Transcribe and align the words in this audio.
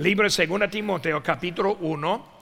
libro 0.00 0.26
de 0.26 0.46
2 0.46 0.70
Timoteo, 0.70 1.22
capítulo 1.22 1.76
1. 1.80 2.40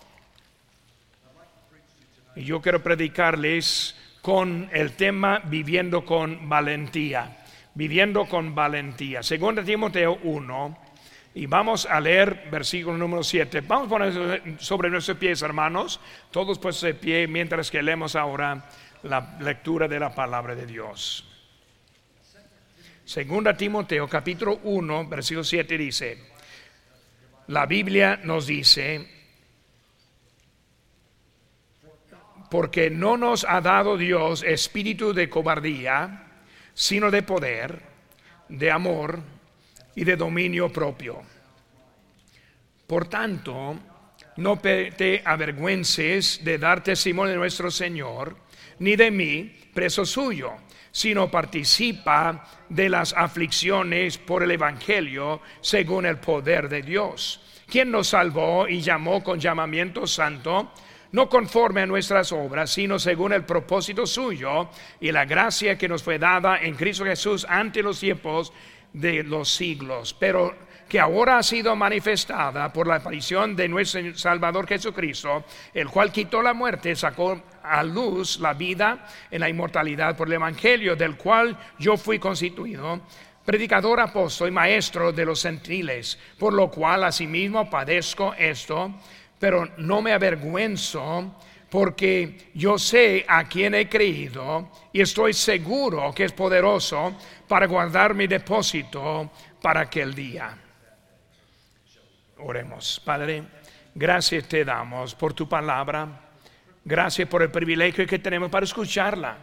Y 2.37 2.45
yo 2.45 2.63
quiero 2.63 2.81
predicarles 2.81 3.97
con 4.23 4.71
el 4.73 4.93
tema 4.93 5.41
viviendo 5.45 6.05
con 6.05 6.49
valentía. 6.49 7.37
Viviendo 7.75 8.27
con 8.27 8.55
valentía. 8.55 9.23
2 9.23 9.65
Timoteo 9.65 10.21
1. 10.23 10.79
Y 11.35 11.47
vamos 11.47 11.87
a 11.87 12.01
leer 12.01 12.49
versículo 12.49 12.97
número 12.97 13.25
7. 13.25 13.61
Vamos 13.63 13.87
a 13.87 13.91
poner 13.91 14.61
sobre 14.61 14.89
nuestros 14.89 15.19
pies, 15.19 15.43
hermanos. 15.43 16.01
Todos 16.31 16.61
pues 16.61 16.81
de 16.81 16.95
pie 16.95 17.27
mientras 17.27 17.73
que 17.73 17.83
leemos 17.83 18.15
ahora 18.15 18.69
la 19.03 19.37
lectura 19.41 19.89
de 19.89 19.99
la 19.99 20.15
palabra 20.15 20.55
de 20.55 20.65
Dios. 20.65 21.25
Segunda 23.05 23.57
Timoteo 23.57 24.07
capítulo 24.07 24.61
1, 24.63 25.09
versículo 25.09 25.43
7 25.43 25.79
dice, 25.79 26.38
la 27.49 27.65
Biblia 27.67 28.21
nos 28.25 28.47
dice, 28.47 29.07
porque 32.51 32.91
no 32.91 33.17
nos 33.17 33.45
ha 33.45 33.61
dado 33.61 33.97
Dios 33.97 34.43
espíritu 34.43 35.13
de 35.13 35.29
cobardía, 35.29 36.27
sino 36.75 37.11
de 37.11 37.23
poder, 37.23 37.83
de 38.49 38.71
amor 38.71 39.21
y 39.95 40.05
de 40.05 40.17
dominio 40.17 40.71
propio. 40.71 41.23
Por 42.87 43.09
tanto, 43.09 43.79
no 44.37 44.59
te 44.59 45.23
avergüences 45.25 46.45
de 46.45 46.59
dar 46.59 46.83
testimonio 46.83 47.33
de 47.33 47.39
nuestro 47.39 47.71
Señor, 47.71 48.37
ni 48.79 48.95
de 48.95 49.11
mí, 49.11 49.57
preso 49.73 50.05
suyo, 50.05 50.53
sino 50.91 51.31
participa 51.31 52.45
de 52.69 52.89
las 52.89 53.13
aflicciones 53.13 54.19
por 54.19 54.43
el 54.43 54.51
Evangelio 54.51 55.41
según 55.61 56.07
el 56.07 56.19
poder 56.19 56.69
de 56.69 56.83
Dios, 56.83 57.41
quien 57.67 57.91
nos 57.91 58.09
salvó 58.09 58.69
y 58.69 58.81
llamó 58.81 59.23
con 59.23 59.41
llamamiento 59.41 60.07
santo, 60.07 60.73
no 61.13 61.29
conforme 61.29 61.83
a 61.83 61.87
nuestras 61.87 62.33
obras, 62.33 62.71
sino 62.71 62.99
según 62.99 63.33
el 63.33 63.45
propósito 63.45 64.07
suyo 64.07 64.69
y 65.01 65.11
la 65.11 65.25
gracia 65.25 65.79
que 65.79 65.89
nos 65.89 66.03
fue 66.03 66.19
dada 66.19 66.59
en 66.59 66.75
Cristo 66.75 67.05
Jesús 67.05 67.47
ante 67.49 67.83
los 67.83 68.01
tiempos 68.01 68.53
de 68.93 69.23
los 69.23 69.49
siglos, 69.49 70.15
pero 70.19 70.68
que 70.89 70.99
ahora 70.99 71.39
ha 71.39 71.43
sido 71.43 71.77
manifestada 71.77 72.73
por 72.73 72.87
la 72.87 72.97
aparición 72.97 73.55
de 73.55 73.69
nuestro 73.69 74.17
Salvador 74.17 74.67
Jesucristo, 74.67 75.45
el 75.75 75.89
cual 75.89 76.11
quitó 76.11 76.41
la 76.41 76.55
muerte, 76.55 76.97
sacó 76.97 77.41
a 77.63 77.83
luz 77.83 78.41
la 78.41 78.55
vida 78.55 79.07
en 79.31 79.41
la 79.41 79.49
inmortalidad 79.49 80.17
por 80.17 80.29
el 80.29 80.35
Evangelio, 80.35 80.97
del 80.97 81.17
cual 81.17 81.57
yo 81.79 81.97
fui 81.97 82.19
constituido 82.19 83.01
predicador, 83.45 83.99
apóstol 83.99 84.49
y 84.49 84.53
maestro 84.53 85.11
de 85.11 85.25
los 85.25 85.43
gentiles, 85.43 86.19
por 86.39 86.53
lo 86.53 86.71
cual 86.71 87.05
asimismo 87.05 87.71
padezco 87.71 88.35
esto, 88.35 88.95
pero 89.39 89.67
no 89.79 90.03
me 90.03 90.13
avergüenzo 90.13 91.35
porque 91.71 92.51
yo 92.53 92.77
sé 92.77 93.25
a 93.27 93.45
quién 93.45 93.75
he 93.75 93.89
creído 93.89 94.71
y 94.93 95.01
estoy 95.01 95.33
seguro 95.33 96.13
que 96.15 96.25
es 96.25 96.33
poderoso 96.33 97.17
para 97.47 97.67
guardar 97.67 98.15
mi 98.15 98.27
depósito 98.27 99.31
para 99.63 99.81
aquel 99.81 100.15
día. 100.15 100.55
Oremos, 102.39 103.01
Padre, 103.05 103.43
gracias 103.95 104.47
te 104.47 104.65
damos 104.65 105.15
por 105.15 105.35
tu 105.35 105.49
palabra, 105.49 106.09
gracias 106.85 107.29
por 107.29 107.43
el 107.43 107.51
privilegio 107.51 108.07
que 108.07 108.19
tenemos 108.19 108.51
para 108.51 108.65
escucharla. 108.65 109.37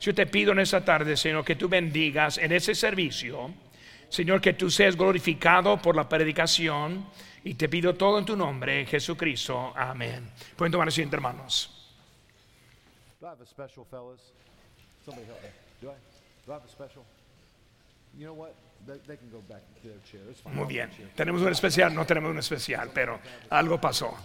Yo 0.00 0.14
te 0.14 0.26
pido 0.26 0.52
en 0.52 0.60
esta 0.60 0.84
tarde, 0.84 1.16
Señor, 1.16 1.44
que 1.44 1.56
tú 1.56 1.68
bendigas 1.68 2.38
en 2.38 2.52
ese 2.52 2.74
servicio, 2.74 3.52
Señor, 4.08 4.40
que 4.40 4.54
tú 4.54 4.70
seas 4.70 4.96
glorificado 4.96 5.80
por 5.80 5.94
la 5.94 6.08
predicación 6.08 7.06
y 7.44 7.54
te 7.54 7.68
pido 7.68 7.94
todo 7.94 8.18
en 8.18 8.24
tu 8.24 8.36
nombre, 8.36 8.84
Jesucristo. 8.86 9.72
Amén. 9.76 10.30
Pueden 10.56 10.72
tomar 10.72 10.88
asiento, 10.88 11.14
hermanos. 11.14 11.76
Do 13.20 13.26
I 13.26 13.30
have 13.30 13.42
a 13.42 13.46
special, 13.46 13.84
fellas? 13.84 14.32
Somebody 15.04 15.26
help 15.26 15.42
me. 15.42 15.50
Do 15.80 15.90
I? 15.90 15.94
Do 16.46 16.52
I 16.52 16.54
have 16.54 16.64
a 16.64 16.68
special? 16.68 17.04
Muy 20.52 20.66
bien. 20.66 20.90
Tenemos 21.14 21.42
un 21.42 21.52
especial, 21.52 21.94
no 21.94 22.04
tenemos 22.04 22.30
un 22.30 22.38
especial, 22.38 22.90
pero 22.92 23.20
algo 23.50 23.80
pasó. 23.80 24.16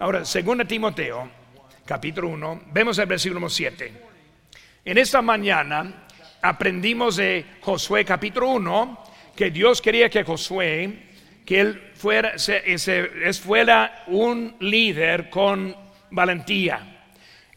Ahora, 0.00 0.24
según 0.24 0.66
Timoteo, 0.66 1.28
capítulo 1.84 2.28
1, 2.28 2.62
vemos 2.72 2.98
el 2.98 3.06
versículo 3.06 3.48
7. 3.48 3.92
En 4.84 4.98
esta 4.98 5.20
mañana 5.20 6.06
aprendimos 6.40 7.16
de 7.16 7.44
Josué 7.60 8.04
capítulo 8.04 8.50
1 8.50 9.04
que 9.34 9.50
Dios 9.50 9.80
quería 9.80 10.08
que 10.08 10.24
Josué, 10.24 11.08
que 11.44 11.60
él 11.60 11.92
fuera, 11.94 12.34
fuera 13.42 14.04
un 14.08 14.56
líder 14.60 15.30
con 15.30 15.74
valentía. 16.10 17.06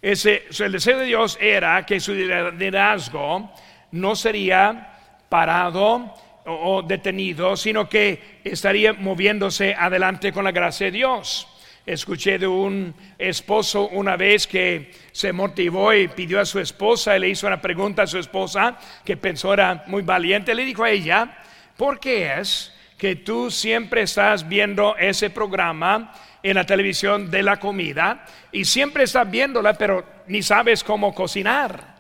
Ese, 0.02 0.46
el 0.60 0.72
deseo 0.72 1.00
de 1.00 1.06
Dios 1.06 1.38
era 1.40 1.86
que 1.86 2.00
su 2.00 2.14
liderazgo 2.14 3.54
no 3.92 4.16
sería 4.16 4.98
parado 5.30 6.14
o, 6.46 6.82
detenido, 6.82 7.56
sino 7.56 7.88
que 7.88 8.40
estaría 8.44 8.94
moviéndose 8.94 9.76
adelante 9.76 10.32
con 10.32 10.44
la 10.44 10.52
gracia 10.52 10.88
de 10.88 10.92
Dios. 10.92 11.48
Escuché 11.86 12.38
de 12.38 12.48
un 12.48 12.94
esposo 13.18 13.88
una 13.90 14.16
vez 14.16 14.46
que 14.46 14.92
se 15.12 15.34
motivó 15.34 15.94
y 15.94 16.08
pidió 16.08 16.40
a 16.40 16.46
su 16.46 16.60
esposa 16.60 17.18
y 17.18 17.20
le 17.20 17.30
hizo 17.30 17.48
una 17.48 17.62
pregunta 17.62 18.04
a 18.04 18.08
su 18.08 18.20
esposa 18.20 18.78
que 19.04 19.18
pensó 19.18 19.54
era 19.54 19.84
muy 19.88 20.04
valiente. 20.04 20.54
Le 20.54 20.66
dijo 20.66 20.84
a 20.84 20.92
ella, 20.92 21.38
¿Por 21.82 22.00
qué 22.00 22.40
es 22.40 22.72
que 22.96 23.16
tú 23.16 23.50
siempre 23.50 24.04
estás 24.04 24.48
viendo 24.48 24.96
ese 24.98 25.32
programa 25.32 26.14
en 26.44 26.54
la 26.54 26.64
televisión 26.64 27.32
de 27.32 27.42
la 27.42 27.60
comida 27.60 28.24
y 28.52 28.66
siempre 28.66 29.06
estás 29.06 29.32
viéndola, 29.32 29.74
pero 29.74 30.06
ni 30.28 30.44
sabes 30.44 30.84
cómo 30.84 31.16
cocinar? 31.16 31.91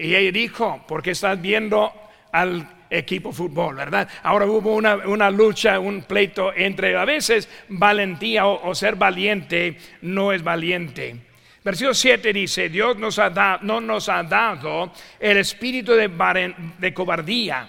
Y 0.00 0.14
ella 0.14 0.32
dijo, 0.32 0.84
porque 0.86 1.12
estás 1.12 1.40
viendo 1.40 1.92
al 2.32 2.68
equipo 2.90 3.32
fútbol, 3.32 3.76
¿verdad? 3.76 4.08
Ahora 4.22 4.46
hubo 4.46 4.74
una, 4.74 5.30
lucha, 5.30 5.78
un 5.78 6.02
pleito 6.02 6.52
entre 6.54 6.96
a 6.96 7.04
veces 7.04 7.48
valentía 7.68 8.46
o, 8.46 8.74
ser 8.74 8.96
valiente 8.96 9.76
no 10.02 10.32
es 10.32 10.42
valiente. 10.42 11.16
Versículo 11.64 11.94
7 11.94 12.32
dice, 12.32 12.68
Dios 12.68 12.96
nos 12.96 13.18
ha 13.18 13.58
no 13.62 13.80
nos 13.80 14.08
ha 14.08 14.22
dado 14.22 14.92
el 15.20 15.36
espíritu 15.36 15.92
de 15.92 16.94
cobardía 16.94 17.68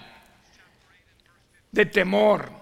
de 1.70 1.86
temor. 1.86 2.59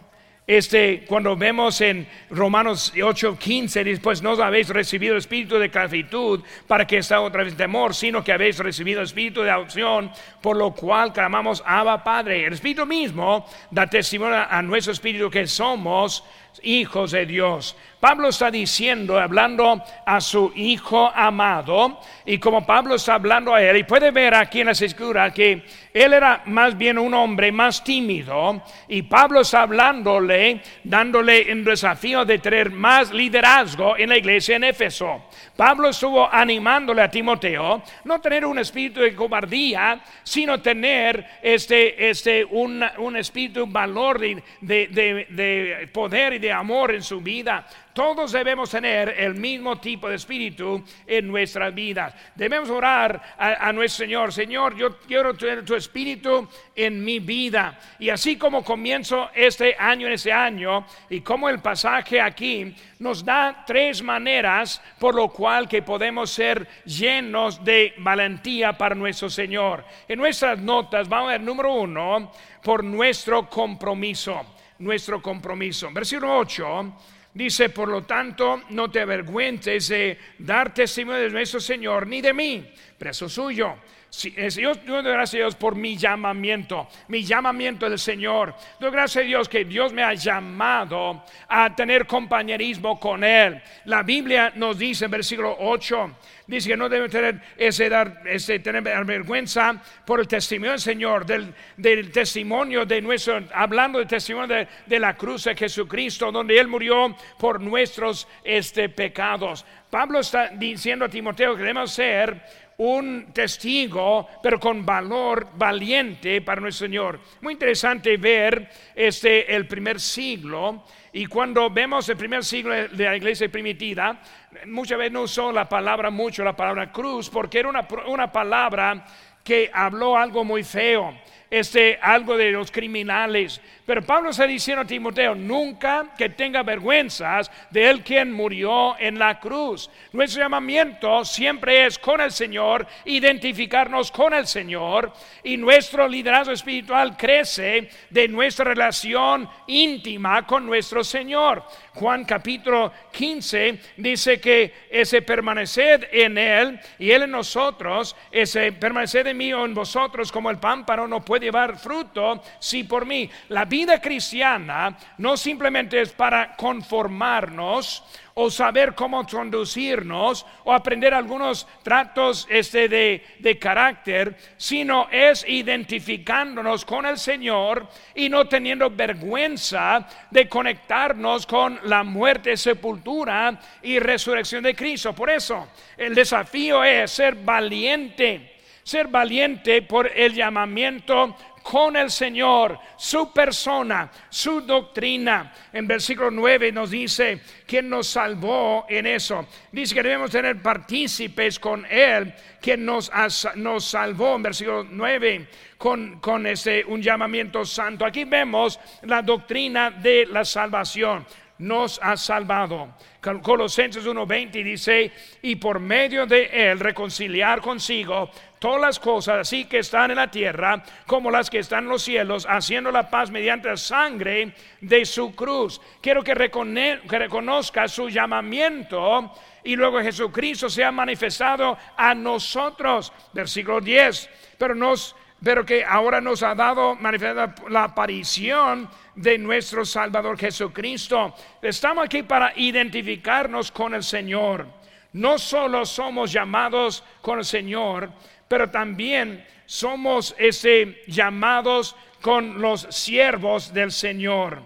Este, 0.48 1.04
cuando 1.06 1.36
vemos 1.36 1.78
en 1.82 2.08
Romanos 2.30 2.94
8:15, 2.96 3.84
después 3.84 4.22
no 4.22 4.32
habéis 4.42 4.70
recibido 4.70 5.12
el 5.12 5.18
espíritu 5.18 5.58
de 5.58 5.70
clavitud 5.70 6.42
para 6.66 6.86
que 6.86 6.96
está 6.96 7.20
otra 7.20 7.44
vez 7.44 7.54
temor, 7.54 7.94
sino 7.94 8.24
que 8.24 8.32
habéis 8.32 8.58
recibido 8.58 9.00
el 9.00 9.04
espíritu 9.04 9.42
de 9.42 9.50
adopción, 9.50 10.10
por 10.40 10.56
lo 10.56 10.72
cual 10.72 11.12
clamamos 11.12 11.62
Abba 11.66 12.02
Padre. 12.02 12.46
El 12.46 12.54
espíritu 12.54 12.86
mismo 12.86 13.44
da 13.70 13.86
testimonio 13.86 14.38
a 14.48 14.62
nuestro 14.62 14.94
espíritu 14.94 15.28
que 15.28 15.46
somos 15.46 16.24
hijos 16.62 17.12
de 17.12 17.26
Dios. 17.26 17.76
Pablo 18.00 18.28
está 18.28 18.48
diciendo, 18.48 19.18
hablando 19.18 19.82
a 20.06 20.20
su 20.20 20.52
hijo 20.54 21.10
amado, 21.12 22.00
y 22.24 22.38
como 22.38 22.64
Pablo 22.64 22.94
está 22.94 23.14
hablando 23.14 23.52
a 23.52 23.60
él, 23.60 23.78
y 23.78 23.82
puede 23.82 24.12
ver 24.12 24.34
aquí 24.34 24.60
en 24.60 24.66
la 24.66 24.72
escritura 24.72 25.34
que 25.34 25.64
él 25.92 26.12
era 26.12 26.42
más 26.46 26.78
bien 26.78 26.96
un 26.96 27.12
hombre 27.12 27.50
más 27.50 27.82
tímido, 27.82 28.62
y 28.86 29.02
Pablo 29.02 29.40
está 29.40 29.62
hablándole, 29.62 30.60
dándole 30.84 31.52
un 31.52 31.64
desafío 31.64 32.24
de 32.24 32.38
tener 32.38 32.70
más 32.70 33.12
liderazgo 33.12 33.96
en 33.96 34.10
la 34.10 34.16
iglesia 34.16 34.54
en 34.54 34.64
Éfeso. 34.64 35.24
Pablo 35.56 35.88
estuvo 35.88 36.32
animándole 36.32 37.02
a 37.02 37.10
Timoteo 37.10 37.82
no 38.04 38.20
tener 38.20 38.46
un 38.46 38.60
espíritu 38.60 39.00
de 39.00 39.12
cobardía, 39.12 40.00
sino 40.22 40.60
tener 40.60 41.26
este, 41.42 42.08
este, 42.08 42.44
un, 42.44 42.84
un 42.98 43.16
espíritu, 43.16 43.64
un 43.64 43.72
valor 43.72 44.20
de, 44.20 44.40
de, 44.60 45.26
de 45.28 45.88
poder 45.92 46.34
y 46.34 46.38
de 46.38 46.47
amor 46.52 46.94
en 46.94 47.02
su 47.02 47.20
vida. 47.20 47.66
Todos 47.92 48.30
debemos 48.30 48.70
tener 48.70 49.08
el 49.18 49.34
mismo 49.34 49.80
tipo 49.80 50.08
de 50.08 50.14
espíritu 50.14 50.84
en 51.04 51.26
nuestras 51.26 51.74
vidas. 51.74 52.14
Debemos 52.36 52.70
orar 52.70 53.20
a, 53.36 53.72
nuestro 53.72 54.04
Señor. 54.04 54.32
Señor, 54.32 54.76
yo 54.76 54.98
quiero 55.00 55.34
tener 55.34 55.64
tu 55.64 55.74
espíritu 55.74 56.48
en 56.76 57.04
mi 57.04 57.18
vida. 57.18 57.76
Y 57.98 58.08
así 58.10 58.36
como 58.36 58.62
comienzo 58.62 59.30
este 59.34 59.74
año 59.76 60.06
en 60.06 60.12
ese 60.12 60.32
año 60.32 60.86
y 61.10 61.22
como 61.22 61.48
el 61.48 61.58
pasaje 61.58 62.20
aquí 62.20 62.72
nos 63.00 63.24
da 63.24 63.64
tres 63.66 64.00
maneras 64.00 64.80
por 65.00 65.16
lo 65.16 65.28
cual 65.28 65.68
que 65.68 65.82
podemos 65.82 66.30
ser 66.30 66.68
llenos 66.84 67.64
de 67.64 67.94
valentía 67.98 68.78
para 68.78 68.94
nuestro 68.94 69.28
Señor. 69.28 69.84
En 70.06 70.20
nuestras 70.20 70.60
notas 70.60 71.08
vamos 71.08 71.30
a 71.30 71.32
ver 71.32 71.40
número 71.40 71.72
uno 71.72 72.30
por 72.62 72.84
nuestro 72.84 73.48
compromiso. 73.48 74.57
Nuestro 74.78 75.20
compromiso. 75.20 75.90
Versículo 75.92 76.38
8 76.38 76.94
Dice, 77.38 77.68
por 77.68 77.88
lo 77.88 78.02
tanto, 78.02 78.62
no 78.70 78.90
te 78.90 79.00
avergüentes 79.00 79.88
de 79.88 80.18
dar 80.38 80.74
testimonio 80.74 81.22
de 81.22 81.30
nuestro 81.30 81.60
Señor, 81.60 82.06
ni 82.06 82.20
de 82.20 82.32
mí, 82.32 82.72
preso 82.98 83.28
suyo, 83.28 83.76
Sí, 84.10 84.34
yo 84.56 84.74
doy 84.74 85.02
gracias 85.02 85.34
a 85.34 85.44
Dios 85.44 85.54
por 85.54 85.76
mi 85.76 85.96
llamamiento, 85.96 86.88
mi 87.08 87.22
llamamiento 87.22 87.90
del 87.90 87.98
Señor. 87.98 88.54
Doy 88.80 88.90
gracias 88.90 89.22
a 89.22 89.26
Dios 89.26 89.48
que 89.50 89.66
Dios 89.66 89.92
me 89.92 90.02
ha 90.02 90.14
llamado 90.14 91.24
a 91.46 91.74
tener 91.76 92.06
compañerismo 92.06 92.98
con 92.98 93.22
Él. 93.22 93.60
La 93.84 94.02
Biblia 94.02 94.52
nos 94.56 94.78
dice 94.78 95.04
en 95.04 95.10
versículo 95.10 95.54
8, 95.60 96.16
dice 96.46 96.70
que 96.70 96.76
no 96.78 96.88
debe 96.88 97.10
tener 97.10 97.38
ese, 97.58 97.90
dar, 97.90 98.22
ese 98.24 98.58
tener 98.60 98.82
vergüenza 99.04 99.80
por 100.06 100.20
el 100.20 100.26
testimonio 100.26 100.72
del 100.72 100.80
Señor, 100.80 101.26
del, 101.26 101.54
del 101.76 102.10
testimonio 102.10 102.86
de 102.86 103.02
nuestro, 103.02 103.44
hablando 103.52 103.98
del 103.98 104.08
testimonio 104.08 104.56
de, 104.56 104.68
de, 104.86 104.98
la 104.98 105.14
cruz 105.14 105.44
de 105.44 105.54
Jesucristo, 105.54 106.32
donde 106.32 106.58
Él 106.58 106.66
murió 106.66 107.14
por 107.38 107.60
nuestros 107.60 108.26
este, 108.42 108.88
pecados. 108.88 109.66
Pablo 109.90 110.20
está 110.20 110.48
diciendo 110.48 111.04
a 111.04 111.08
Timoteo 111.08 111.54
que 111.54 111.60
debemos 111.60 111.92
ser 111.92 112.67
un 112.78 113.32
testigo, 113.32 114.28
pero 114.40 114.60
con 114.60 114.86
valor 114.86 115.48
valiente 115.54 116.42
para 116.42 116.60
nuestro 116.60 116.86
Señor. 116.86 117.18
Muy 117.40 117.54
interesante 117.54 118.16
ver 118.16 118.70
este 118.94 119.52
el 119.52 119.66
primer 119.66 119.98
siglo 119.98 120.84
y 121.12 121.26
cuando 121.26 121.70
vemos 121.70 122.08
el 122.08 122.16
primer 122.16 122.44
siglo 122.44 122.72
de 122.72 123.04
la 123.04 123.16
iglesia 123.16 123.48
primitiva, 123.48 124.20
muchas 124.66 124.96
veces 124.96 125.12
no 125.12 125.22
usó 125.22 125.50
la 125.50 125.68
palabra 125.68 126.10
mucho, 126.10 126.44
la 126.44 126.54
palabra 126.54 126.92
cruz, 126.92 127.28
porque 127.28 127.58
era 127.58 127.68
una, 127.68 127.88
una 128.06 128.30
palabra 128.30 129.04
que 129.42 129.68
habló 129.74 130.16
algo 130.16 130.44
muy 130.44 130.62
feo 130.62 131.18
este, 131.50 131.98
algo 132.02 132.36
de 132.36 132.50
los 132.50 132.70
criminales. 132.70 133.60
Pero 133.86 134.02
Pablo 134.02 134.30
está 134.30 134.46
diciendo 134.46 134.82
a 134.82 134.86
Timoteo, 134.86 135.34
nunca 135.34 136.12
que 136.16 136.28
tenga 136.28 136.62
vergüenzas 136.62 137.50
de 137.70 137.88
él 137.88 138.02
quien 138.02 138.30
murió 138.30 138.98
en 138.98 139.18
la 139.18 139.40
cruz. 139.40 139.90
Nuestro 140.12 140.42
llamamiento 140.42 141.24
siempre 141.24 141.86
es 141.86 141.98
con 141.98 142.20
el 142.20 142.30
Señor, 142.30 142.86
identificarnos 143.06 144.10
con 144.10 144.34
el 144.34 144.46
Señor 144.46 145.12
y 145.42 145.56
nuestro 145.56 146.06
liderazgo 146.06 146.52
espiritual 146.52 147.16
crece 147.16 147.88
de 148.10 148.28
nuestra 148.28 148.66
relación 148.66 149.48
íntima 149.66 150.46
con 150.46 150.66
nuestro 150.66 151.02
Señor. 151.02 151.64
Juan 151.94 152.24
capítulo 152.24 152.92
15 153.10 153.78
dice 153.96 154.38
que 154.38 154.72
ese 154.90 155.22
permanecer 155.22 156.10
en 156.12 156.36
Él 156.36 156.78
y 156.98 157.10
Él 157.10 157.22
en 157.22 157.30
nosotros, 157.30 158.14
ese 158.30 158.70
permanecer 158.72 159.26
en 159.26 159.36
mí 159.36 159.52
o 159.52 159.64
en 159.64 159.74
vosotros 159.74 160.30
como 160.30 160.50
el 160.50 160.58
pámpano 160.58 161.08
no 161.08 161.24
puede 161.24 161.37
llevar 161.38 161.78
fruto 161.78 162.42
si 162.58 162.84
por 162.84 163.06
mí. 163.06 163.28
La 163.48 163.64
vida 163.64 164.00
cristiana 164.00 164.96
no 165.18 165.36
simplemente 165.36 166.00
es 166.00 166.12
para 166.12 166.54
conformarnos 166.56 168.04
o 168.40 168.50
saber 168.50 168.94
cómo 168.94 169.26
conducirnos 169.26 170.46
o 170.62 170.72
aprender 170.72 171.12
algunos 171.12 171.66
tratos 171.82 172.46
este 172.48 172.88
de, 172.88 173.24
de 173.40 173.58
carácter, 173.58 174.36
sino 174.56 175.08
es 175.10 175.44
identificándonos 175.48 176.84
con 176.84 177.04
el 177.04 177.18
Señor 177.18 177.88
y 178.14 178.28
no 178.28 178.46
teniendo 178.46 178.90
vergüenza 178.90 180.06
de 180.30 180.48
conectarnos 180.48 181.46
con 181.46 181.80
la 181.84 182.04
muerte, 182.04 182.56
sepultura 182.56 183.58
y 183.82 183.98
resurrección 183.98 184.62
de 184.62 184.76
Cristo. 184.76 185.12
Por 185.12 185.30
eso 185.30 185.66
el 185.96 186.14
desafío 186.14 186.84
es 186.84 187.10
ser 187.10 187.34
valiente 187.34 188.57
ser 188.88 189.08
valiente 189.08 189.82
por 189.82 190.10
el 190.16 190.32
llamamiento 190.32 191.36
con 191.62 191.94
el 191.94 192.10
Señor, 192.10 192.78
su 192.96 193.30
persona, 193.34 194.10
su 194.30 194.62
doctrina. 194.62 195.52
En 195.70 195.86
versículo 195.86 196.30
9 196.30 196.72
nos 196.72 196.90
dice, 196.90 197.42
quien 197.66 197.90
nos 197.90 198.06
salvó 198.06 198.86
en 198.88 199.06
eso. 199.06 199.46
Dice 199.70 199.94
que 199.94 200.02
debemos 200.02 200.30
tener 200.30 200.62
partícipes 200.62 201.58
con 201.58 201.84
Él, 201.84 202.32
quien 202.62 202.86
nos, 202.86 203.12
nos 203.56 203.84
salvó 203.84 204.36
en 204.36 204.42
versículo 204.44 204.86
9 204.90 205.48
con, 205.76 206.18
con 206.20 206.46
ese, 206.46 206.82
un 206.86 207.02
llamamiento 207.02 207.66
santo. 207.66 208.06
Aquí 208.06 208.24
vemos 208.24 208.80
la 209.02 209.20
doctrina 209.20 209.90
de 209.90 210.24
la 210.24 210.46
salvación 210.46 211.26
nos 211.58 212.00
ha 212.02 212.16
salvado. 212.16 212.94
Colosenses 213.42 214.06
1:20 214.06 214.62
dice, 214.62 215.12
y 215.42 215.56
por 215.56 215.80
medio 215.80 216.26
de 216.26 216.70
él 216.70 216.80
reconciliar 216.80 217.60
consigo 217.60 218.30
todas 218.58 218.80
las 218.80 218.98
cosas, 218.98 219.40
así 219.40 219.64
que 219.66 219.78
están 219.78 220.10
en 220.10 220.16
la 220.16 220.30
tierra 220.30 220.82
como 221.06 221.30
las 221.30 221.50
que 221.50 221.58
están 221.58 221.84
en 221.84 221.90
los 221.90 222.02
cielos, 222.02 222.46
haciendo 222.48 222.90
la 222.90 223.08
paz 223.08 223.30
mediante 223.30 223.68
la 223.68 223.76
sangre 223.76 224.54
de 224.80 225.04
su 225.04 225.34
cruz. 225.34 225.80
Quiero 226.00 226.22
que, 226.22 226.34
reconozca 226.34 227.88
su 227.88 228.08
llamamiento 228.08 229.32
y 229.64 229.76
luego 229.76 230.00
Jesucristo 230.00 230.68
se 230.68 230.84
ha 230.84 230.92
manifestado 230.92 231.76
a 231.96 232.14
nosotros. 232.14 233.12
Versículo 233.32 233.80
10, 233.80 234.30
pero 234.58 234.74
nos 234.74 235.14
pero 235.42 235.64
que 235.64 235.84
ahora 235.84 236.20
nos 236.20 236.42
ha 236.42 236.54
dado 236.54 236.96
manifestada 236.96 237.54
la 237.68 237.84
aparición 237.84 238.88
de 239.14 239.38
nuestro 239.38 239.84
Salvador 239.84 240.36
Jesucristo. 240.38 241.34
Estamos 241.62 242.06
aquí 242.06 242.22
para 242.22 242.52
identificarnos 242.56 243.70
con 243.70 243.94
el 243.94 244.02
Señor. 244.02 244.66
No 245.12 245.38
solo 245.38 245.86
somos 245.86 246.32
llamados 246.32 247.04
con 247.22 247.38
el 247.38 247.44
Señor, 247.44 248.10
pero 248.48 248.68
también 248.70 249.44
somos 249.66 250.34
ese, 250.38 251.02
llamados 251.06 251.94
con 252.20 252.60
los 252.60 252.82
siervos 252.90 253.72
del 253.72 253.92
Señor. 253.92 254.62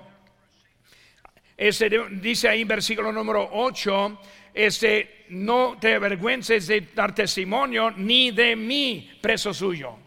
Ese, 1.56 1.90
dice 2.12 2.48
ahí 2.48 2.64
versículo 2.64 3.12
número 3.12 3.48
8, 3.52 4.18
este, 4.54 5.26
no 5.28 5.76
te 5.78 5.94
avergüences 5.94 6.66
de 6.66 6.80
dar 6.94 7.14
testimonio 7.14 7.90
ni 7.90 8.30
de 8.30 8.56
mí, 8.56 9.18
preso 9.20 9.54
suyo. 9.54 10.01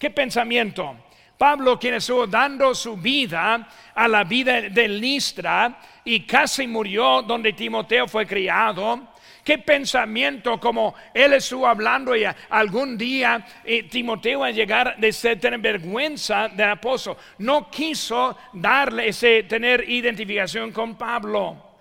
¿Qué 0.00 0.08
pensamiento? 0.08 0.96
Pablo, 1.36 1.78
quien 1.78 1.92
estuvo 1.92 2.26
dando 2.26 2.74
su 2.74 2.96
vida 2.96 3.68
a 3.94 4.08
la 4.08 4.24
vida 4.24 4.62
de 4.62 4.88
Listra 4.88 5.78
y 6.02 6.20
casi 6.20 6.66
murió 6.66 7.20
donde 7.20 7.52
Timoteo 7.52 8.08
fue 8.08 8.26
criado, 8.26 9.08
qué 9.44 9.58
pensamiento 9.58 10.58
como 10.58 10.94
él 11.12 11.34
estuvo 11.34 11.66
hablando 11.66 12.16
y 12.16 12.24
algún 12.48 12.96
día 12.96 13.44
eh, 13.62 13.82
Timoteo 13.82 14.42
a 14.42 14.50
llegar 14.50 14.96
de 14.96 15.12
tener 15.36 15.60
vergüenza 15.60 16.48
del 16.48 16.70
apóstol, 16.70 17.18
no 17.36 17.70
quiso 17.70 18.38
darle 18.54 19.08
ese 19.08 19.42
tener 19.42 19.86
identificación 19.86 20.72
con 20.72 20.96
Pablo, 20.96 21.76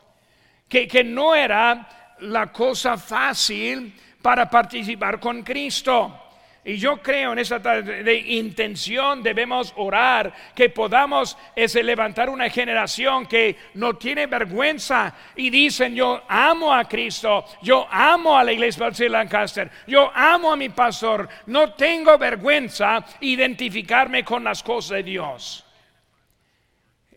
que, 0.68 0.86
que 0.90 1.06
no 1.06 1.34
era 1.34 2.16
la 2.20 2.52
cosa 2.52 2.98
fácil 2.98 3.94
para 4.22 4.50
participar 4.50 5.22
con 5.22 5.42
Cristo. 5.42 6.26
Y 6.66 6.78
yo 6.78 6.98
creo 6.98 7.32
en 7.32 7.40
esa 7.40 7.60
de 7.60 8.16
intención 8.16 9.24
debemos 9.24 9.74
orar 9.78 10.34
que 10.54 10.70
podamos 10.70 11.38
ese, 11.56 11.82
levantar 11.82 12.30
una 12.30 12.50
generación 12.50 13.28
que 13.28 13.56
no 13.76 13.96
tiene 13.96 14.28
vergüenza 14.28 15.16
y 15.38 15.50
dicen 15.50 15.96
yo 15.96 16.22
amo 16.28 16.74
a 16.74 16.84
Cristo, 16.84 17.46
yo 17.62 17.88
amo 17.90 18.38
a 18.38 18.44
la 18.44 18.52
iglesia 18.52 18.90
de 18.90 19.10
Lancaster, 19.10 19.72
yo 19.88 20.12
amo 20.14 20.52
a 20.52 20.58
mi 20.58 20.70
pastor, 20.70 21.30
no 21.46 21.74
tengo 21.74 22.18
vergüenza 22.18 23.06
identificarme 23.22 24.26
con 24.26 24.44
las 24.44 24.62
cosas 24.62 24.98
de 24.98 25.04
Dios. 25.04 25.66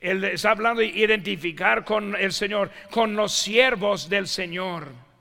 Él 0.00 0.24
está 0.24 0.50
hablando 0.50 0.80
de 0.80 0.86
identificar 0.86 1.84
con 1.84 2.16
el 2.16 2.32
Señor, 2.32 2.70
con 2.90 3.14
los 3.14 3.32
siervos 3.32 4.08
del 4.08 4.28
Señor. 4.28 5.11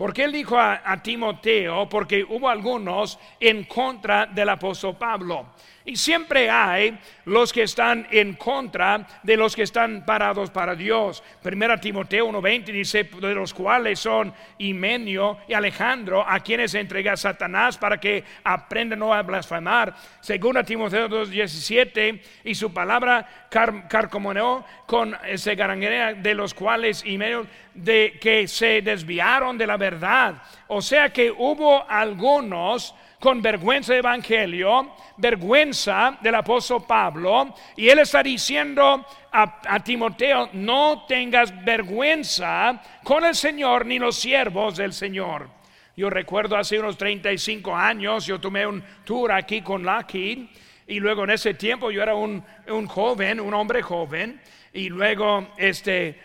Porque 0.00 0.24
él 0.24 0.32
dijo 0.32 0.58
a, 0.58 0.80
a, 0.82 1.02
Timoteo, 1.02 1.86
porque 1.86 2.24
hubo 2.24 2.48
algunos 2.48 3.18
en 3.38 3.64
contra 3.64 4.24
del 4.24 4.48
apóstol 4.48 4.96
Pablo. 4.96 5.48
Y 5.84 5.96
siempre 5.96 6.50
hay 6.50 6.98
los 7.24 7.52
que 7.52 7.62
están 7.62 8.06
en 8.10 8.34
contra 8.34 9.06
de 9.22 9.36
los 9.36 9.56
que 9.56 9.62
están 9.62 10.04
parados 10.04 10.50
para 10.50 10.74
Dios. 10.74 11.22
Primera 11.42 11.80
Timoteo 11.80 12.28
1.20 12.28 12.64
dice, 12.66 13.04
de 13.04 13.34
los 13.34 13.54
cuales 13.54 13.98
son 13.98 14.34
Himenio 14.58 15.38
y 15.48 15.54
Alejandro, 15.54 16.22
a 16.26 16.40
quienes 16.40 16.74
entrega 16.74 17.16
Satanás 17.16 17.78
para 17.78 17.98
que 17.98 18.22
aprendan 18.44 19.02
a 19.02 19.22
blasfemar. 19.22 19.94
Segunda 20.20 20.62
Timoteo 20.62 21.08
2.17, 21.08 22.20
y 22.44 22.54
su 22.54 22.74
palabra 22.74 23.46
car 23.48 24.10
con 24.86 25.16
ese 25.26 25.54
garanguea 25.54 26.12
de 26.12 26.34
los 26.34 26.52
cuales 26.52 27.04
Himenio, 27.06 27.46
de 27.72 28.18
que 28.20 28.46
se 28.46 28.82
desviaron 28.82 29.56
de 29.56 29.66
la 29.66 29.78
verdad. 29.78 30.42
O 30.66 30.82
sea 30.82 31.10
que 31.10 31.30
hubo 31.30 31.88
algunos 31.88 32.94
con 33.20 33.42
vergüenza 33.42 33.92
de 33.92 33.98
evangelio, 33.98 34.94
vergüenza 35.18 36.18
del 36.22 36.34
apóstol 36.34 36.84
Pablo, 36.88 37.54
y 37.76 37.88
él 37.88 37.98
está 37.98 38.22
diciendo 38.22 39.06
a, 39.30 39.78
Timoteo, 39.84 40.48
no 40.54 41.04
tengas 41.06 41.52
vergüenza 41.64 42.80
con 43.04 43.24
el 43.24 43.34
Señor 43.34 43.84
ni 43.84 43.98
los 43.98 44.16
siervos 44.16 44.78
del 44.78 44.94
Señor. 44.94 45.50
Yo 45.96 46.08
recuerdo 46.08 46.56
hace 46.56 46.78
unos 46.78 46.96
35 46.96 47.76
años, 47.76 48.24
yo 48.24 48.40
tomé 48.40 48.66
un 48.66 48.82
tour 49.04 49.30
aquí 49.32 49.60
con 49.60 49.82
Lucky, 49.82 50.48
y 50.86 50.98
luego 50.98 51.24
en 51.24 51.30
ese 51.30 51.52
tiempo 51.54 51.90
yo 51.90 52.02
era 52.02 52.14
un, 52.14 52.42
un 52.68 52.86
joven, 52.86 53.38
un 53.38 53.52
hombre 53.52 53.82
joven, 53.82 54.40
y 54.72 54.88
luego 54.88 55.48
este 55.58 56.18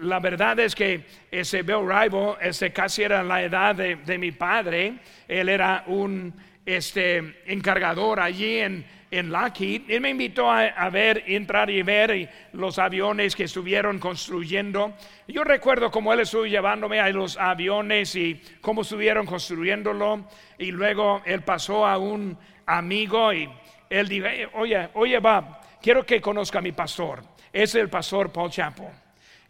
la 0.00 0.20
verdad 0.20 0.58
es 0.60 0.74
que 0.74 1.04
ese 1.30 1.62
Bill 1.62 1.86
Rival, 1.86 2.36
ese 2.40 2.72
casi 2.72 3.02
era 3.02 3.22
la 3.22 3.42
edad 3.42 3.74
de, 3.74 4.18
mi 4.18 4.32
padre, 4.32 4.94
él 5.28 5.48
era 5.48 5.84
un 5.86 6.32
este, 6.64 7.42
encargador 7.46 8.20
allí 8.20 8.58
en, 8.58 8.84
en 9.10 9.30
Lockheed. 9.30 9.82
Él 9.88 10.00
me 10.00 10.10
invitó 10.10 10.50
a, 10.50 10.90
ver, 10.90 11.24
entrar 11.26 11.70
y 11.70 11.82
ver 11.82 12.30
los 12.52 12.78
aviones 12.78 13.36
que 13.36 13.44
estuvieron 13.44 13.98
construyendo. 13.98 14.94
Yo 15.28 15.44
recuerdo 15.44 15.90
cómo 15.90 16.12
él 16.12 16.20
estuvo 16.20 16.46
llevándome 16.46 17.00
a 17.00 17.08
los 17.10 17.36
aviones 17.36 18.14
y 18.16 18.40
cómo 18.60 18.82
estuvieron 18.82 19.26
construyéndolo. 19.26 20.26
Y 20.58 20.72
luego 20.72 21.22
él 21.24 21.42
pasó 21.42 21.86
a 21.86 21.98
un 21.98 22.36
amigo 22.66 23.32
y 23.32 23.48
él 23.90 24.08
dijo, 24.08 24.26
oye, 24.54 24.88
oye, 24.94 25.18
va, 25.20 25.60
quiero 25.80 26.04
que 26.04 26.20
conozca 26.20 26.58
a 26.58 26.62
mi 26.62 26.72
pastor. 26.72 27.22
Es 27.52 27.74
el 27.74 27.88
pastor 27.88 28.32
Paul 28.32 28.50
Chapo. 28.50 29.03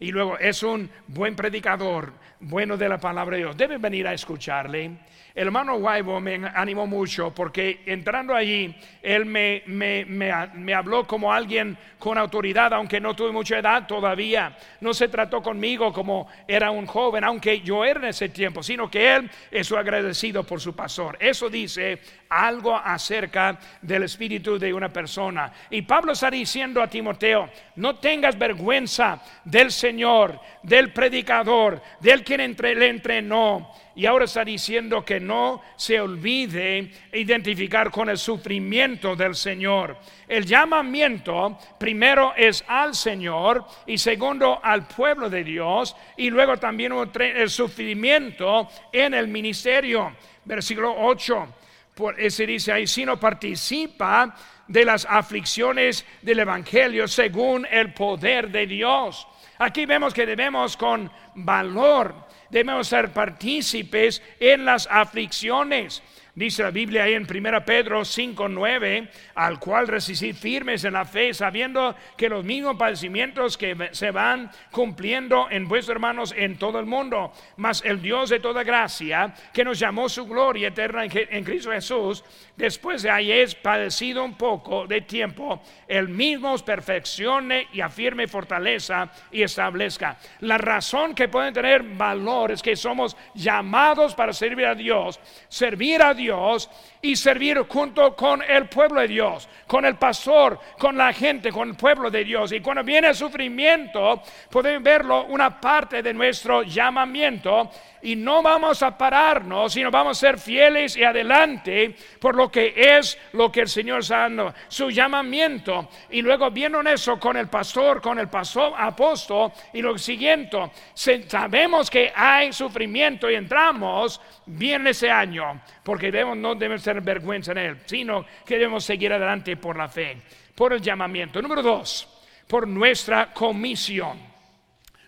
Y 0.04 0.12
luego 0.12 0.38
es 0.38 0.62
un 0.62 0.90
buen 1.06 1.34
predicador, 1.34 2.12
bueno 2.40 2.76
de 2.76 2.90
la 2.90 2.98
palabra 2.98 3.36
de 3.36 3.44
Dios. 3.44 3.56
Debe 3.56 3.78
venir 3.78 4.06
a 4.06 4.12
escucharle. 4.12 4.90
El 5.34 5.46
hermano 5.46 5.76
Waibo 5.76 6.20
me 6.20 6.34
animó 6.54 6.86
mucho 6.86 7.34
porque 7.34 7.80
entrando 7.86 8.34
allí, 8.34 8.76
él 9.02 9.24
me, 9.24 9.62
me, 9.64 10.04
me, 10.04 10.74
habló 10.74 11.06
como 11.06 11.32
alguien 11.32 11.76
con 11.98 12.18
autoridad, 12.18 12.74
aunque 12.74 13.00
no 13.00 13.16
tuve 13.16 13.32
mucha 13.32 13.58
edad 13.58 13.86
todavía. 13.86 14.54
No 14.82 14.92
se 14.92 15.08
trató 15.08 15.42
conmigo 15.42 15.90
como 15.90 16.28
era 16.46 16.70
un 16.70 16.84
joven, 16.84 17.24
aunque 17.24 17.62
yo 17.62 17.82
era 17.82 18.00
en 18.00 18.08
ese 18.08 18.28
tiempo, 18.28 18.62
sino 18.62 18.90
que 18.90 19.16
él 19.16 19.30
es 19.50 19.72
agradecido 19.72 20.44
por 20.44 20.60
su 20.60 20.76
pastor. 20.76 21.16
Eso 21.18 21.48
dice 21.48 21.98
algo 22.34 22.76
acerca 22.76 23.58
del 23.80 24.04
espíritu 24.04 24.58
de 24.58 24.72
una 24.72 24.88
persona. 24.88 25.52
Y 25.70 25.82
Pablo 25.82 26.12
está 26.12 26.30
diciendo 26.30 26.82
a 26.82 26.88
Timoteo, 26.88 27.48
no 27.76 27.96
tengas 27.96 28.38
vergüenza 28.38 29.22
del 29.44 29.70
Señor, 29.70 30.40
del 30.62 30.92
predicador, 30.92 31.80
del 32.00 32.24
quien 32.24 32.40
entre, 32.40 32.74
le 32.74 32.88
entrenó 32.88 33.70
y 33.96 34.06
ahora 34.06 34.24
está 34.24 34.44
diciendo 34.44 35.04
que 35.04 35.20
no 35.20 35.62
se 35.76 36.00
olvide 36.00 36.90
identificar 37.12 37.90
con 37.90 38.08
el 38.08 38.18
sufrimiento 38.18 39.14
del 39.14 39.36
Señor. 39.36 39.96
El 40.26 40.44
llamamiento 40.44 41.56
primero 41.78 42.34
es 42.36 42.64
al 42.66 42.94
Señor 42.94 43.64
y 43.86 43.98
segundo 43.98 44.58
al 44.62 44.88
pueblo 44.88 45.30
de 45.30 45.44
Dios 45.44 45.94
y 46.16 46.30
luego 46.30 46.56
también 46.56 46.92
el 46.92 47.50
sufrimiento 47.50 48.68
en 48.92 49.14
el 49.14 49.28
ministerio. 49.28 50.16
Versículo 50.44 50.94
8. 50.98 51.48
Por 51.94 52.20
ese 52.20 52.46
dice 52.46 52.72
ahí, 52.72 52.86
si 52.86 53.04
no 53.04 53.18
participa 53.18 54.34
de 54.66 54.84
las 54.84 55.06
aflicciones 55.08 56.04
del 56.22 56.40
Evangelio 56.40 57.06
según 57.06 57.66
el 57.70 57.92
poder 57.92 58.50
de 58.50 58.66
Dios. 58.66 59.26
Aquí 59.58 59.86
vemos 59.86 60.12
que 60.12 60.26
debemos 60.26 60.76
con 60.76 61.10
valor 61.36 62.24
debemos 62.54 62.86
ser 62.86 63.12
partícipes 63.12 64.22
en 64.38 64.64
las 64.64 64.86
aflicciones. 64.88 66.02
Dice 66.36 66.64
la 66.64 66.72
Biblia 66.72 67.04
ahí 67.04 67.14
en 67.14 67.28
1 67.28 67.64
Pedro 67.64 68.04
5:9, 68.04 69.08
al 69.36 69.60
cual 69.60 69.86
resistir 69.86 70.34
firmes 70.34 70.82
en 70.82 70.94
la 70.94 71.04
fe, 71.04 71.32
sabiendo 71.32 71.94
que 72.16 72.28
los 72.28 72.44
mismos 72.44 72.76
padecimientos 72.76 73.56
que 73.56 73.90
se 73.92 74.10
van 74.10 74.50
cumpliendo 74.72 75.46
en 75.48 75.68
vuestros 75.68 75.94
hermanos 75.94 76.34
en 76.36 76.58
todo 76.58 76.80
el 76.80 76.86
mundo, 76.86 77.32
mas 77.56 77.84
el 77.84 78.02
Dios 78.02 78.30
de 78.30 78.40
toda 78.40 78.64
gracia, 78.64 79.32
que 79.52 79.62
nos 79.62 79.78
llamó 79.78 80.08
su 80.08 80.26
gloria 80.26 80.68
eterna 80.68 81.04
en 81.04 81.44
Cristo 81.44 81.70
Jesús, 81.70 82.24
después 82.56 83.02
de 83.02 83.10
hayáis 83.10 83.54
padecido 83.54 84.24
un 84.24 84.34
poco 84.34 84.88
de 84.88 85.02
tiempo, 85.02 85.62
el 85.86 86.08
mismo 86.08 86.54
os 86.54 86.64
perfeccione 86.64 87.68
y 87.72 87.80
afirme 87.80 88.26
fortaleza 88.26 89.08
y 89.30 89.42
establezca. 89.42 90.18
La 90.40 90.58
razón 90.58 91.14
que 91.14 91.28
pueden 91.28 91.54
tener 91.54 91.84
valor 91.84 92.50
es 92.50 92.60
que 92.60 92.74
somos 92.74 93.16
llamados 93.34 94.16
para 94.16 94.32
servir 94.32 94.66
a 94.66 94.74
Dios, 94.74 95.20
servir 95.48 96.02
a 96.02 96.12
Dios 96.12 96.23
Dios 96.24 96.68
y 97.04 97.16
servir 97.16 97.58
junto 97.68 98.16
con 98.16 98.42
el 98.42 98.66
pueblo 98.66 99.02
de 99.02 99.08
Dios, 99.08 99.46
con 99.66 99.84
el 99.84 99.96
pastor, 99.96 100.58
con 100.78 100.96
la 100.96 101.12
gente, 101.12 101.52
con 101.52 101.68
el 101.68 101.76
pueblo 101.76 102.10
de 102.10 102.24
Dios. 102.24 102.50
Y 102.52 102.60
cuando 102.60 102.82
viene 102.82 103.08
el 103.08 103.14
sufrimiento, 103.14 104.22
podemos 104.48 104.82
verlo 104.82 105.24
una 105.26 105.60
parte 105.60 106.02
de 106.02 106.14
nuestro 106.14 106.62
llamamiento 106.62 107.70
y 108.04 108.16
no 108.16 108.42
vamos 108.42 108.82
a 108.82 108.96
pararnos, 108.96 109.72
sino 109.72 109.90
vamos 109.90 110.18
a 110.18 110.20
ser 110.20 110.38
fieles 110.38 110.96
y 110.96 111.04
adelante 111.04 111.94
por 112.20 112.36
lo 112.36 112.50
que 112.50 112.74
es 112.76 113.18
lo 113.32 113.50
que 113.50 113.62
el 113.62 113.68
Señor 113.68 114.00
está 114.00 114.20
dando, 114.20 114.54
su 114.68 114.90
llamamiento. 114.90 115.88
Y 116.10 116.20
luego 116.22 116.50
viendo 116.50 116.80
eso 116.82 117.18
con 117.18 117.36
el 117.36 117.48
pastor, 117.48 118.00
con 118.02 118.18
el 118.18 118.28
pastor 118.28 118.74
apóstol 118.76 119.52
y 119.72 119.80
lo 119.80 119.96
siguiente, 119.98 120.58
sabemos 120.94 121.90
que 121.90 122.12
hay 122.14 122.52
sufrimiento 122.52 123.30
y 123.30 123.36
entramos 123.36 124.20
bien 124.46 124.86
ese 124.86 125.10
año, 125.10 125.62
porque 125.82 126.12
debemos, 126.12 126.36
no 126.36 126.54
debemos 126.54 126.86
vergüenza 127.00 127.52
en 127.52 127.58
él, 127.58 127.78
sino 127.86 128.24
que 128.44 128.54
debemos 128.54 128.84
seguir 128.84 129.12
adelante 129.12 129.56
por 129.56 129.76
la 129.76 129.88
fe, 129.88 130.22
por 130.54 130.72
el 130.72 130.80
llamamiento. 130.80 131.40
Número 131.40 131.62
dos, 131.62 132.08
por 132.46 132.66
nuestra 132.66 133.32
comisión. 133.32 134.18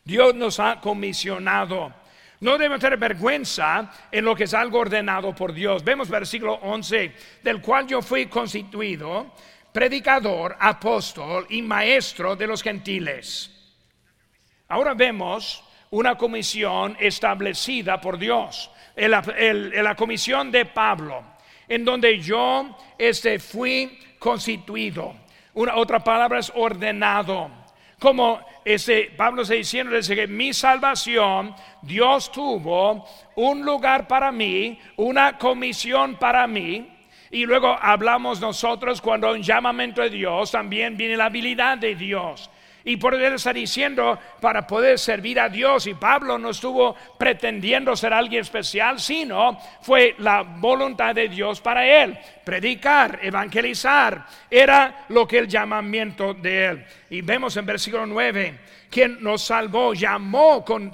Dios 0.05 0.35
nos 0.35 0.61
ha 0.61 0.81
comisionado. 0.81 1.93
No 2.41 2.53
debemos 2.53 2.81
tener 2.81 2.99
vergüenza 2.99 3.91
en 4.11 4.25
lo 4.25 4.35
que 4.35 4.45
es 4.45 4.55
algo 4.55 4.81
ordenado 4.81 5.35
por 5.35 5.53
Dios. 5.53 5.83
Vemos 5.83 6.09
versículo 6.09 6.55
11, 6.55 7.13
del 7.43 7.61
cual 7.61 7.87
yo 7.87 8.03
fui 8.03 8.27
constituido 8.27 9.33
predicador, 9.73 10.57
apóstol 10.59 11.47
y 11.51 11.61
maestro 11.61 12.37
de 12.37 12.47
los 12.47 12.63
gentiles. 12.63 13.51
Ahora 14.69 14.95
vemos 14.95 15.63
una 15.91 16.17
comisión 16.17 16.97
establecida 16.99 18.01
por 18.01 18.19
Dios 18.19 18.71
la, 18.97 19.95
comisión 19.95 20.51
de 20.51 20.65
Pablo, 20.65 21.23
en 21.69 21.85
donde 21.85 22.19
yo 22.19 22.77
este, 22.99 23.39
fui 23.39 23.99
constituido. 24.19 25.15
Una 25.55 25.77
otra 25.77 26.03
palabra 26.03 26.39
es 26.39 26.53
ordenado. 26.55 27.51
Como 27.99 28.41
ese 28.65 29.11
Pablo 29.17 29.43
está 29.43 29.55
diciendo 29.55 29.95
desde 29.95 30.15
que 30.15 30.27
mi 30.27 30.53
salvación, 30.53 31.55
Dios 31.83 32.31
tuvo 32.31 33.07
un 33.37 33.65
lugar 33.65 34.07
para 34.07 34.31
mí, 34.31 34.79
una 34.97 35.39
comisión 35.39 36.17
para 36.17 36.47
mí. 36.47 36.93
Y 37.31 37.47
luego 37.47 37.77
hablamos 37.81 38.41
nosotros 38.41 39.01
cuando 39.01 39.33
un 39.33 39.43
llamamiento 39.43 40.03
de 40.03 40.11
Dios, 40.11 40.51
también 40.51 40.97
viene 40.97 41.17
la 41.17 41.27
habilidad 41.27 41.79
de 41.79 41.95
Dios. 41.95 42.51
Y 42.87 42.99
por 42.99 43.17
él 43.17 43.33
está 43.33 43.53
diciendo 43.53 44.17
para 44.41 44.65
poder 44.65 44.97
servir 44.97 45.41
a 45.41 45.49
Dios. 45.49 45.89
Y 45.89 45.95
Pablo 45.95 46.39
no 46.39 46.51
estuvo 46.51 46.95
pretendiendo 47.19 47.97
ser 47.97 48.13
alguien 48.13 48.43
especial, 48.43 49.01
sino 49.01 49.59
fue 49.83 50.15
la 50.19 50.43
voluntad 50.43 51.13
de 51.13 51.29
Dios 51.29 51.61
para 51.61 51.85
él. 51.85 52.17
Predicar, 52.45 53.19
evangelizar, 53.21 54.25
era 54.49 55.05
lo 55.09 55.27
que 55.27 55.39
el 55.39 55.49
llamamiento 55.49 56.33
de 56.33 56.67
él. 56.67 56.87
Y 57.11 57.23
vemos 57.23 57.57
en 57.57 57.67
versículo 57.67 58.07
9, 58.07 58.61
quien 58.89 59.21
nos 59.21 59.43
salvó, 59.43 59.93
llamó 59.93 60.65
con 60.65 60.93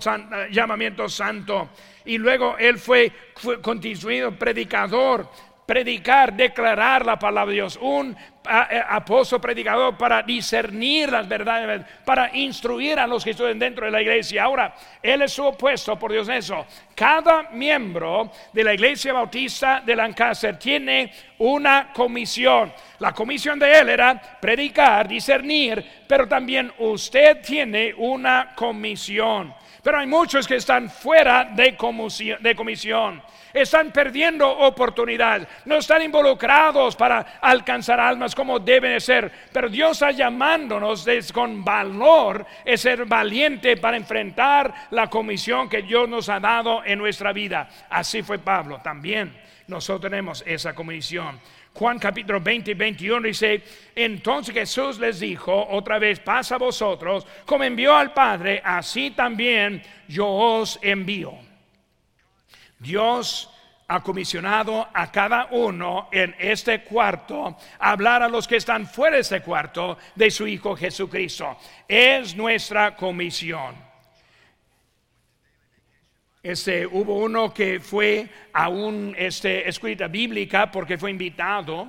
llamamiento 0.50 1.10
santo. 1.10 1.72
Y 2.06 2.16
luego 2.16 2.56
él 2.58 2.78
fue, 2.78 3.12
fue 3.36 3.60
constituido 3.60 4.32
predicador 4.32 5.28
predicar, 5.66 6.34
declarar 6.34 7.06
la 7.06 7.18
palabra 7.18 7.50
de 7.50 7.54
Dios, 7.54 7.78
un 7.80 8.14
eh, 8.14 8.31
apóstol 8.44 9.40
predicador 9.40 9.96
para 9.96 10.22
discernir 10.22 11.10
las 11.10 11.28
verdades, 11.28 11.82
para 12.04 12.34
instruir 12.36 12.98
a 12.98 13.06
los 13.06 13.24
que 13.24 13.30
están 13.30 13.58
dentro 13.58 13.86
de 13.86 13.92
la 13.92 14.02
iglesia. 14.02 14.44
Ahora, 14.44 14.74
él 15.02 15.22
es 15.22 15.38
opuesto 15.38 15.98
por 15.98 16.12
Dios 16.12 16.28
eso. 16.28 16.66
Cada 16.94 17.50
miembro 17.50 18.30
de 18.52 18.64
la 18.64 18.74
iglesia 18.74 19.12
bautista 19.12 19.82
de 19.84 19.96
Lancaster 19.96 20.58
tiene 20.58 21.12
una 21.38 21.92
comisión. 21.92 22.72
La 22.98 23.12
comisión 23.12 23.58
de 23.58 23.78
él 23.78 23.88
era 23.88 24.20
predicar, 24.40 25.08
discernir, 25.08 25.84
pero 26.06 26.28
también 26.28 26.72
usted 26.78 27.40
tiene 27.40 27.94
una 27.96 28.52
comisión. 28.54 29.54
Pero 29.82 29.98
hay 29.98 30.06
muchos 30.06 30.46
que 30.46 30.56
están 30.56 30.88
fuera 30.88 31.44
de 31.44 31.76
comisión 31.76 33.22
están 33.52 33.90
perdiendo 33.90 34.48
oportunidad, 34.48 35.46
no 35.64 35.76
están 35.76 36.02
involucrados 36.02 36.96
para 36.96 37.38
alcanzar 37.40 38.00
almas 38.00 38.34
como 38.34 38.58
deben 38.58 39.00
ser. 39.00 39.30
Pero 39.52 39.68
Dios 39.68 39.92
está 39.92 40.10
llamándonos 40.10 41.06
con 41.32 41.64
valor, 41.64 42.46
es 42.64 42.80
ser 42.80 43.04
valiente 43.04 43.76
para 43.76 43.96
enfrentar 43.96 44.72
la 44.90 45.08
comisión 45.08 45.68
que 45.68 45.82
Dios 45.82 46.08
nos 46.08 46.28
ha 46.28 46.40
dado 46.40 46.82
en 46.84 46.98
nuestra 46.98 47.32
vida. 47.32 47.68
Así 47.90 48.22
fue 48.22 48.38
Pablo 48.38 48.80
también. 48.82 49.36
Nosotros 49.68 50.10
tenemos 50.10 50.42
esa 50.46 50.74
comisión. 50.74 51.40
Juan 51.74 51.98
capítulo 51.98 52.40
20 52.40 52.72
y 52.72 52.74
21 52.74 53.26
dice, 53.28 53.62
entonces 53.94 54.54
Jesús 54.54 54.98
les 54.98 55.20
dijo 55.20 55.66
otra 55.70 55.98
vez, 55.98 56.20
pasa 56.20 56.56
a 56.56 56.58
vosotros, 56.58 57.26
como 57.46 57.64
envió 57.64 57.96
al 57.96 58.12
Padre, 58.12 58.60
así 58.62 59.12
también 59.12 59.82
yo 60.06 60.28
os 60.28 60.78
envío. 60.82 61.51
Dios 62.82 63.48
ha 63.86 64.02
comisionado 64.02 64.88
a 64.92 65.12
cada 65.12 65.46
uno 65.52 66.08
en 66.10 66.34
este 66.38 66.82
cuarto 66.82 67.56
a 67.78 67.90
hablar 67.90 68.22
a 68.22 68.28
los 68.28 68.48
que 68.48 68.56
están 68.56 68.86
fuera 68.86 69.16
de 69.16 69.22
este 69.22 69.40
cuarto 69.40 69.98
de 70.16 70.30
su 70.30 70.46
Hijo 70.48 70.74
Jesucristo. 70.74 71.56
Es 71.86 72.34
nuestra 72.34 72.96
comisión. 72.96 73.76
Este, 76.42 76.84
hubo 76.84 77.18
uno 77.18 77.54
que 77.54 77.78
fue 77.78 78.28
a 78.52 78.68
una 78.68 79.16
este, 79.16 79.68
escuela 79.68 80.08
bíblica 80.08 80.68
porque 80.70 80.98
fue 80.98 81.12
invitado. 81.12 81.86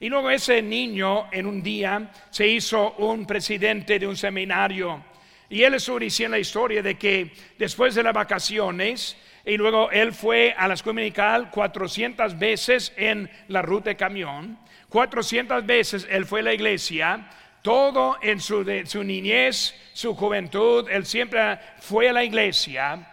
Y 0.00 0.08
luego 0.08 0.28
ese 0.28 0.60
niño 0.60 1.28
en 1.30 1.46
un 1.46 1.62
día 1.62 2.10
se 2.30 2.48
hizo 2.48 2.94
un 2.94 3.24
presidente 3.24 4.00
de 4.00 4.08
un 4.08 4.16
seminario. 4.16 5.04
Y 5.48 5.62
él 5.62 5.74
estuvo 5.74 6.00
diciendo 6.00 6.36
la 6.36 6.40
historia 6.40 6.82
de 6.82 6.96
que 6.96 7.30
después 7.56 7.94
de 7.94 8.02
las 8.02 8.12
vacaciones, 8.12 9.16
y 9.44 9.56
luego 9.56 9.90
él 9.90 10.12
fue 10.12 10.54
a 10.56 10.68
la 10.68 10.74
escuela 10.74 10.96
dominical 10.96 11.50
400 11.50 12.38
veces 12.38 12.92
en 12.96 13.30
la 13.48 13.62
ruta 13.62 13.90
de 13.90 13.96
camión, 13.96 14.58
400 14.88 15.64
veces 15.66 16.06
él 16.10 16.26
fue 16.26 16.40
a 16.40 16.44
la 16.44 16.54
iglesia, 16.54 17.28
todo 17.62 18.18
en 18.22 18.40
su, 18.40 18.64
su 18.84 19.04
niñez, 19.04 19.74
su 19.92 20.14
juventud, 20.14 20.88
él 20.90 21.06
siempre 21.06 21.58
fue 21.80 22.08
a 22.08 22.12
la 22.12 22.24
iglesia 22.24 23.08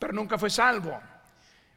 pero 0.00 0.14
nunca 0.14 0.38
fue 0.38 0.50
salvo. 0.50 0.98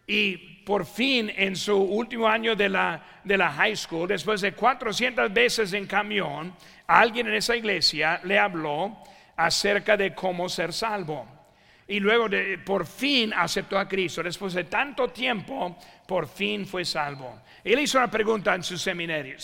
Y 0.07 0.38
por 0.63 0.86
fin 0.86 1.31
en 1.36 1.55
su 1.55 1.77
último 1.77 2.27
año 2.27 2.55
de 2.55 2.69
la, 2.69 3.03
de 3.24 3.38
la 3.38 3.51
high 3.51 3.75
school, 3.75 4.07
después 4.07 4.41
de 4.41 4.53
400 4.53 5.31
veces 5.31 5.74
en 5.74 5.86
camión, 5.86 6.55
alguien 6.88 7.27
en 7.27 7.36
esa 7.36 7.55
iglesia 7.55 8.22
le 8.24 8.39
habló 8.39 8.98
acerca 9.36 9.98
de 9.98 10.15
cómo 10.15 10.48
ser 10.48 10.72
salvo. 10.72 11.27
Y 11.88 12.00
luego 12.00 12.28
por 12.66 12.86
fin 12.86 13.34
aceptó 13.34 13.78
a 13.78 13.88
Cristo. 13.88 14.24
Después 14.24 14.54
de 14.54 14.63
tanto 14.66 15.10
tiempo, 15.10 15.78
por 16.08 16.28
fin 16.28 16.66
fue 16.66 16.86
salvo. 16.86 17.42
Él 17.63 17.80
hizo 17.80 17.98
una 17.98 18.10
pregunta 18.10 18.56
en 18.56 18.63
su 18.63 18.78
seminario. 18.78 19.38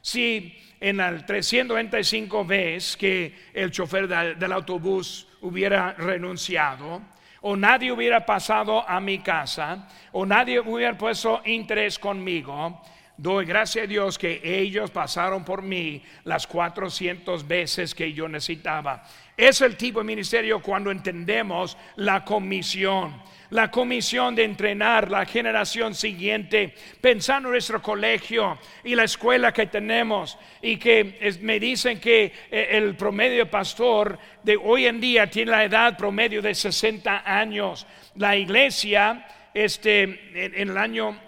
Si 0.00 0.56
en 0.80 1.00
el 1.00 1.26
395 1.26 2.44
veces 2.44 2.96
que 2.96 3.34
el 3.52 3.70
chofer 3.70 4.06
del 4.36 4.52
autobús 4.52 5.26
hubiera 5.40 5.92
renunciado, 5.94 7.02
o 7.40 7.56
nadie 7.56 7.92
hubiera 7.92 8.24
pasado 8.24 8.88
a 8.88 9.00
mi 9.00 9.18
casa, 9.18 9.88
o 10.12 10.26
nadie 10.26 10.60
hubiera 10.60 10.96
puesto 10.96 11.42
interés 11.44 11.98
conmigo, 11.98 12.80
doy 13.18 13.44
gracias 13.44 13.84
a 13.84 13.86
Dios 13.86 14.16
que 14.16 14.40
ellos 14.42 14.90
pasaron 14.90 15.44
por 15.44 15.60
mí 15.60 16.02
las 16.24 16.46
400 16.46 17.46
veces 17.46 17.94
que 17.94 18.14
yo 18.14 18.28
necesitaba. 18.28 19.04
Es 19.36 19.60
el 19.60 19.76
tipo 19.76 19.98
de 19.98 20.06
ministerio 20.06 20.62
cuando 20.62 20.90
entendemos 20.90 21.76
la 21.96 22.24
comisión 22.24 23.20
la 23.50 23.70
comisión 23.70 24.34
de 24.34 24.44
entrenar 24.44 25.10
la 25.10 25.24
generación 25.24 25.94
siguiente, 25.94 26.74
pensando 27.00 27.48
en 27.48 27.52
nuestro 27.52 27.80
colegio 27.80 28.58
y 28.84 28.94
la 28.94 29.04
escuela 29.04 29.52
que 29.52 29.66
tenemos 29.66 30.38
y 30.60 30.76
que 30.76 31.38
me 31.40 31.58
dicen 31.58 31.98
que 31.98 32.32
eh, 32.50 32.68
el 32.72 32.94
promedio 32.96 33.50
pastor 33.50 34.18
de 34.42 34.56
hoy 34.56 34.86
en 34.86 35.00
día 35.00 35.30
tiene 35.30 35.52
la 35.52 35.64
edad 35.64 35.96
promedio 35.96 36.42
de 36.42 36.54
60 36.54 37.22
años. 37.24 37.86
La 38.16 38.36
iglesia, 38.36 39.26
este, 39.54 40.02
en, 40.34 40.70
el 40.70 40.76
año 40.76 41.18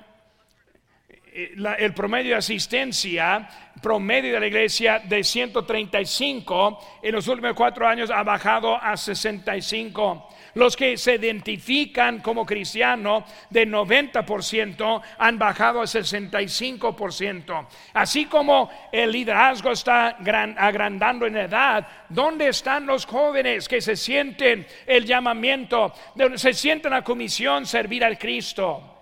eh, 1.32 1.54
el 1.78 1.94
promedio 1.94 2.32
de 2.32 2.38
asistencia, 2.38 3.48
promedio 3.80 4.34
de 4.34 4.40
la 4.40 4.46
iglesia 4.46 4.98
de 4.98 5.22
135, 5.22 7.00
en 7.02 7.12
los 7.12 7.28
últimos 7.28 7.54
cuatro 7.54 7.86
años 7.86 8.10
ha 8.10 8.22
bajado 8.22 8.76
a 8.76 8.96
65. 8.96 10.28
Los 10.54 10.76
que 10.76 10.96
se 10.96 11.14
identifican 11.14 12.18
como 12.18 12.44
cristianos 12.44 13.24
de 13.48 13.68
90% 13.68 15.02
han 15.18 15.38
bajado 15.38 15.80
a 15.80 15.84
65%. 15.84 17.66
Así 17.94 18.26
como 18.26 18.70
el 18.90 19.12
liderazgo 19.12 19.70
está 19.70 20.08
agrandando 20.08 21.26
en 21.26 21.36
edad, 21.36 21.86
¿dónde 22.08 22.48
están 22.48 22.86
los 22.86 23.06
jóvenes 23.06 23.68
que 23.68 23.80
se 23.80 23.94
sienten 23.94 24.66
el 24.86 25.06
llamamiento, 25.06 25.92
se 26.34 26.52
sienten 26.52 26.90
la 26.90 27.04
comisión 27.04 27.64
servir 27.66 28.04
al 28.04 28.18
Cristo? 28.18 28.96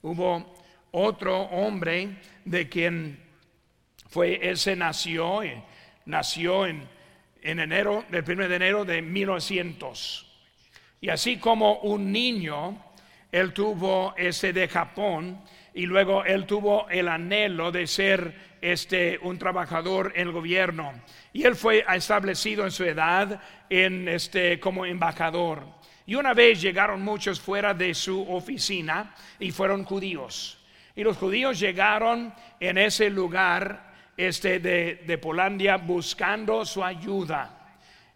Hubo 0.00 0.57
otro 0.92 1.42
hombre 1.42 2.16
de 2.44 2.68
quien 2.68 3.20
fue, 4.08 4.38
ese 4.42 4.76
nació, 4.76 5.42
eh, 5.42 5.62
nació 6.06 6.66
en, 6.66 6.88
en 7.42 7.60
enero, 7.60 8.04
del 8.10 8.24
1 8.26 8.48
de 8.48 8.56
enero 8.56 8.84
de 8.84 9.02
1900. 9.02 10.26
Y 11.00 11.10
así 11.10 11.38
como 11.38 11.78
un 11.80 12.10
niño, 12.10 12.82
él 13.30 13.52
tuvo 13.52 14.14
ese 14.16 14.52
de 14.52 14.68
Japón 14.68 15.40
y 15.74 15.86
luego 15.86 16.24
él 16.24 16.46
tuvo 16.46 16.88
el 16.88 17.08
anhelo 17.08 17.70
de 17.70 17.86
ser 17.86 18.48
este 18.60 19.18
un 19.22 19.38
trabajador 19.38 20.12
en 20.16 20.26
el 20.26 20.32
gobierno 20.32 20.92
y 21.32 21.44
él 21.44 21.54
fue 21.54 21.84
establecido 21.94 22.64
en 22.64 22.72
su 22.72 22.84
edad 22.84 23.40
en 23.70 24.08
este 24.08 24.58
como 24.58 24.84
embajador. 24.84 25.64
Y 26.06 26.14
una 26.14 26.32
vez 26.34 26.60
llegaron 26.60 27.02
muchos 27.02 27.38
fuera 27.38 27.74
de 27.74 27.94
su 27.94 28.22
oficina 28.28 29.14
y 29.38 29.50
fueron 29.50 29.84
judíos. 29.84 30.57
Y 30.98 31.02
los 31.02 31.16
judíos 31.16 31.58
llegaron 31.58 32.34
en 32.60 32.76
ese 32.76 33.08
lugar 33.08 33.94
este 34.18 34.58
de, 34.58 35.04
de 35.06 35.16
Polandia 35.16 35.78
buscando 35.78 36.66
su 36.66 36.84
ayuda 36.84 37.58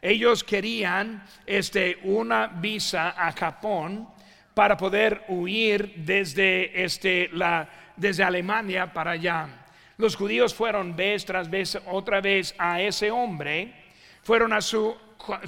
ellos 0.02 0.42
querían 0.42 1.22
este, 1.46 2.00
una 2.02 2.48
visa 2.48 3.14
a 3.16 3.30
Japón 3.30 4.08
para 4.52 4.76
poder 4.76 5.24
huir 5.28 5.94
desde, 5.96 6.84
este, 6.84 7.30
la, 7.32 7.68
desde 7.96 8.24
Alemania 8.24 8.92
para 8.92 9.12
allá. 9.12 9.48
Los 9.98 10.16
judíos 10.16 10.52
fueron 10.52 10.96
vez 10.96 11.24
tras 11.24 11.48
vez 11.48 11.80
otra 11.86 12.20
vez 12.20 12.52
a 12.58 12.80
ese 12.80 13.12
hombre, 13.12 13.72
fueron 14.24 14.52
a 14.52 14.60
su, 14.60 14.96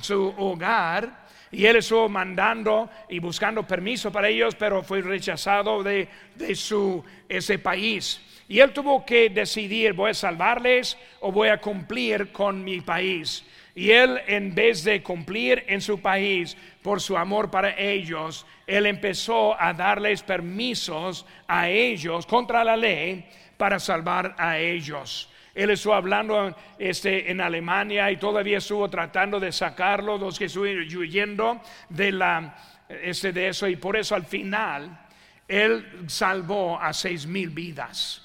su 0.00 0.32
hogar 0.38 1.23
y 1.54 1.66
él 1.66 1.76
estuvo 1.76 2.08
mandando 2.08 2.90
y 3.08 3.20
buscando 3.20 3.66
permiso 3.66 4.10
para 4.10 4.28
ellos, 4.28 4.54
pero 4.56 4.82
fue 4.82 5.00
rechazado 5.02 5.82
de, 5.82 6.08
de 6.34 6.54
su, 6.54 7.04
ese 7.28 7.58
país. 7.58 8.20
Y 8.48 8.58
él 8.58 8.72
tuvo 8.72 9.06
que 9.06 9.30
decidir, 9.30 9.92
voy 9.92 10.10
a 10.10 10.14
salvarles 10.14 10.98
o 11.20 11.30
voy 11.30 11.48
a 11.48 11.60
cumplir 11.60 12.32
con 12.32 12.62
mi 12.62 12.80
país. 12.80 13.44
Y 13.74 13.90
él, 13.90 14.20
en 14.26 14.54
vez 14.54 14.84
de 14.84 15.02
cumplir 15.02 15.64
en 15.66 15.80
su 15.80 16.00
país 16.00 16.56
por 16.82 17.00
su 17.00 17.16
amor 17.16 17.50
para 17.50 17.78
ellos, 17.78 18.46
él 18.66 18.86
empezó 18.86 19.60
a 19.60 19.72
darles 19.72 20.22
permisos 20.22 21.24
a 21.46 21.68
ellos 21.68 22.26
contra 22.26 22.64
la 22.64 22.76
ley 22.76 23.24
para 23.56 23.78
salvar 23.78 24.34
a 24.38 24.58
ellos. 24.58 25.30
Él 25.54 25.70
estuvo 25.70 25.94
hablando 25.94 26.54
este, 26.78 27.30
en 27.30 27.40
Alemania 27.40 28.10
y 28.10 28.16
todavía 28.16 28.58
estuvo 28.58 28.88
tratando 28.88 29.38
de 29.38 29.52
sacarlo, 29.52 30.18
los 30.18 30.38
que 30.38 30.46
estuvieron 30.46 30.84
huyendo 30.96 31.60
de, 31.88 32.12
la, 32.12 32.56
este, 32.88 33.32
de 33.32 33.48
eso. 33.48 33.68
Y 33.68 33.76
por 33.76 33.96
eso 33.96 34.14
al 34.14 34.24
final, 34.24 35.06
él 35.46 36.04
salvó 36.08 36.80
a 36.80 36.92
seis 36.92 37.26
mil 37.26 37.50
vidas. 37.50 38.20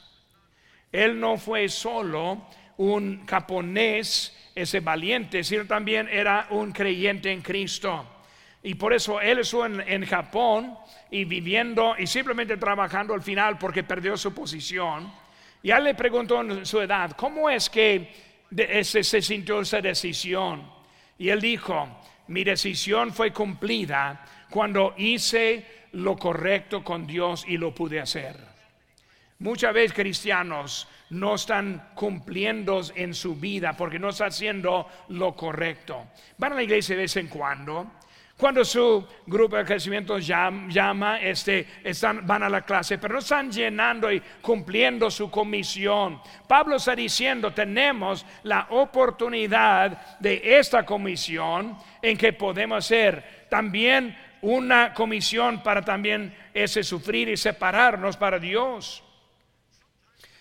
Él 0.92 1.20
no 1.20 1.38
fue 1.38 1.70
solo 1.70 2.48
un 2.78 3.26
japonés 3.28 4.36
ese 4.56 4.80
valiente, 4.80 5.44
sino 5.44 5.66
también 5.66 6.08
era 6.10 6.48
un 6.50 6.72
creyente 6.72 7.32
en 7.32 7.42
Cristo. 7.42 8.06
Y 8.64 8.76
por 8.76 8.94
eso 8.94 9.22
él 9.22 9.40
estuvo 9.40 9.66
en, 9.66 10.06
Japón 10.06 10.76
y 11.10 11.24
viviendo 11.24 11.96
y 11.98 12.08
simplemente 12.08 12.58
trabajando 12.58 13.14
al 13.14 13.22
final 13.22 13.58
porque 13.58 13.84
perdió 13.84 14.18
su 14.18 14.34
posición. 14.34 15.12
Y 15.62 15.72
él 15.72 15.84
le 15.84 15.94
preguntó 15.96 16.42
en 16.42 16.66
su 16.66 16.80
edad, 16.80 17.12
¿cómo 17.12 17.50
es 17.50 17.70
que 17.70 18.12
se 18.84 19.22
sintió 19.22 19.62
esa 19.62 19.82
decisión? 19.82 20.72
Y 21.18 21.30
él 21.30 21.42
dijo, 21.42 22.02
mi 22.28 22.44
decisión 22.44 23.14
fue 23.14 23.34
cumplida 23.34 24.26
cuando 24.50 24.94
hice 24.98 25.66
lo 25.94 26.16
correcto 26.16 26.84
con 26.84 27.06
Dios 27.06 27.46
y 27.48 27.58
lo 27.58 27.74
pude 27.74 28.00
hacer. 28.00 28.38
Muchas 29.40 29.74
veces 29.74 29.94
cristianos 29.94 30.88
no 31.12 31.36
están 31.36 31.92
cumpliendo 31.96 32.82
en 32.96 33.14
su 33.14 33.36
vida 33.36 33.74
porque 33.76 33.98
no 33.98 34.10
están 34.10 34.30
haciendo 34.30 34.88
lo 35.10 35.36
correcto. 35.36 36.08
Van 36.38 36.54
a 36.54 36.56
la 36.56 36.64
iglesia 36.64 36.96
de 36.96 37.04
vez 37.04 37.16
en 37.18 37.28
cuando. 37.28 37.90
Cuando 38.40 38.64
su 38.64 39.06
grupo 39.26 39.58
de 39.58 39.66
crecimiento 39.66 40.18
llama, 40.18 41.20
este, 41.20 41.68
están, 41.84 42.26
van 42.26 42.44
a 42.44 42.50
la 42.50 42.62
clase, 42.62 42.98
pero 42.98 43.16
no 43.16 43.20
están 43.20 43.52
llenando 43.52 44.10
y 44.10 44.22
cumpliendo 44.42 45.12
su 45.12 45.30
comisión. 45.30 46.22
Pablo 46.48 46.78
está 46.78 46.96
diciendo, 46.96 47.52
tenemos 47.52 48.26
la 48.44 48.68
oportunidad 48.70 50.18
de 50.20 50.58
esta 50.58 50.86
comisión 50.86 51.78
en 52.02 52.18
que 52.18 52.32
podemos 52.32 52.78
hacer 52.86 53.48
también 53.50 54.18
una 54.42 54.94
comisión 54.94 55.62
para 55.62 55.82
también 55.82 56.34
ese 56.54 56.82
sufrir 56.82 57.28
y 57.28 57.36
separarnos 57.36 58.16
para 58.16 58.40
Dios. 58.40 59.04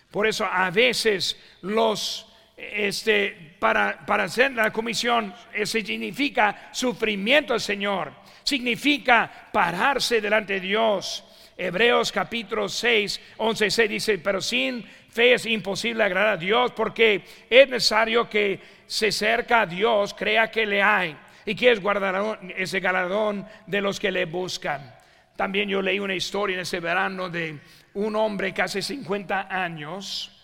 Por 0.09 0.25
eso 0.25 0.45
a 0.45 0.71
veces 0.71 1.37
los 1.63 2.28
este, 2.59 3.55
para, 3.59 4.05
para 4.05 4.25
hacer 4.25 4.51
la 4.51 4.71
comisión, 4.71 5.33
eso 5.53 5.79
significa 5.79 6.69
sufrimiento 6.71 7.53
al 7.53 7.61
Señor, 7.61 8.11
significa 8.43 9.49
pararse 9.51 10.19
delante 10.19 10.53
de 10.53 10.59
Dios. 10.59 11.23
Hebreos 11.57 12.11
capítulo 12.11 12.69
6, 12.69 13.21
11, 13.37 13.71
6 13.71 13.89
dice, 13.89 14.17
pero 14.19 14.41
sin 14.41 14.83
fe 14.83 15.33
es 15.33 15.45
imposible 15.45 16.03
agradar 16.03 16.33
a 16.33 16.37
Dios 16.37 16.71
porque 16.71 17.23
es 17.49 17.67
necesario 17.67 18.29
que 18.29 18.59
se 18.85 19.07
acerca 19.07 19.61
a 19.61 19.65
Dios, 19.65 20.13
crea 20.13 20.49
que 20.49 20.65
le 20.65 20.81
hay 20.81 21.17
y 21.45 21.55
que 21.55 21.71
es 21.71 21.81
guardar 21.81 22.39
ese 22.55 22.79
galardón 22.79 23.45
de 23.67 23.81
los 23.81 23.99
que 23.99 24.11
le 24.11 24.25
buscan. 24.25 24.95
También 25.35 25.69
yo 25.69 25.81
leí 25.81 25.99
una 25.99 26.15
historia 26.15 26.55
en 26.55 26.61
ese 26.61 26.79
verano 26.79 27.29
de 27.29 27.59
un 27.93 28.15
hombre 28.15 28.53
que 28.53 28.61
hace 28.61 28.81
50 28.81 29.47
años 29.49 30.38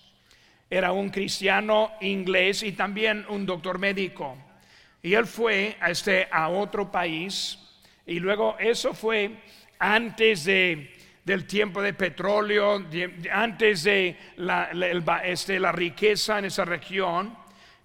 era 0.69 0.91
un 0.91 1.10
cristiano 1.10 1.91
inglés 2.01 2.63
y 2.63 2.71
también 2.71 3.25
un 3.30 3.45
doctor 3.45 3.80
médico. 3.80 4.38
Y 5.01 5.13
él 5.13 5.25
fue 5.28 5.78
a, 5.80 5.91
este, 5.91 6.28
a 6.32 6.49
otro 6.49 6.91
país 6.91 7.60
y 8.06 8.19
luego 8.19 8.56
eso 8.60 8.93
fue 8.93 9.32
antes 9.80 10.45
de, 10.45 10.93
del 11.23 11.45
tiempo 11.45 11.82
de 11.82 11.93
petróleo, 11.93 12.84
antes 13.32 13.84
de 13.84 14.17
la, 14.38 14.71
este, 15.23 15.60
la 15.60 15.71
riqueza 15.71 16.39
en 16.39 16.45
esa 16.45 16.65
región. 16.65 17.36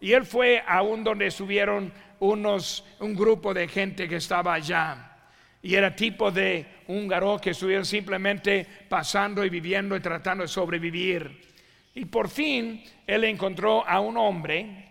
Y 0.01 0.13
él 0.13 0.25
fue 0.25 0.63
aún 0.67 1.05
donde 1.05 1.27
estuvieron 1.27 1.93
unos, 2.21 2.85
un 3.01 3.15
grupo 3.15 3.53
de 3.53 3.69
gente 3.69 4.09
que 4.09 4.17
estaba 4.17 4.55
allá. 4.55 5.07
Y 5.63 5.75
era 5.75 5.95
tipo 5.95 6.31
de 6.31 6.67
húngaro 6.87 7.39
que 7.39 7.51
estuvieron 7.51 7.85
simplemente 7.85 8.67
pasando 8.89 9.45
y 9.45 9.51
viviendo 9.51 9.95
y 9.95 10.01
tratando 10.01 10.43
de 10.43 10.49
sobrevivir. 10.49 11.50
Y 12.01 12.07
por 12.07 12.31
fin 12.31 12.83
él 13.07 13.25
encontró 13.25 13.87
a 13.87 14.01
un 14.01 14.17
hombre 14.17 14.87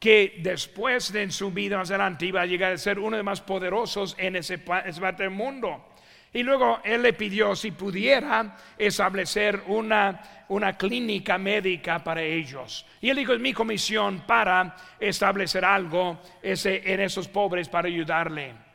que 0.00 0.40
después 0.42 1.12
de 1.12 1.22
en 1.22 1.30
su 1.30 1.52
vida 1.52 1.78
más 1.78 1.90
adelante 1.90 2.26
iba 2.26 2.40
a 2.40 2.46
llegar 2.46 2.72
a 2.72 2.76
ser 2.76 2.98
uno 2.98 3.12
de 3.12 3.18
los 3.18 3.24
más 3.24 3.40
poderosos 3.40 4.16
en 4.18 4.34
ese 4.34 4.58
parte 4.58 5.22
del 5.22 5.30
mundo. 5.30 5.92
Y 6.32 6.42
luego 6.42 6.80
él 6.82 7.02
le 7.02 7.12
pidió 7.12 7.54
si 7.54 7.70
pudiera 7.70 8.56
establecer 8.76 9.62
una, 9.68 10.44
una 10.48 10.76
clínica 10.76 11.38
médica 11.38 12.02
para 12.02 12.20
ellos. 12.20 12.84
Y 13.00 13.10
él 13.10 13.18
dijo, 13.18 13.32
es 13.32 13.40
mi 13.40 13.52
comisión 13.52 14.24
para 14.26 14.74
establecer 14.98 15.64
algo 15.64 16.20
en 16.42 17.00
esos 17.00 17.28
pobres 17.28 17.68
para 17.68 17.86
ayudarle. 17.86 18.69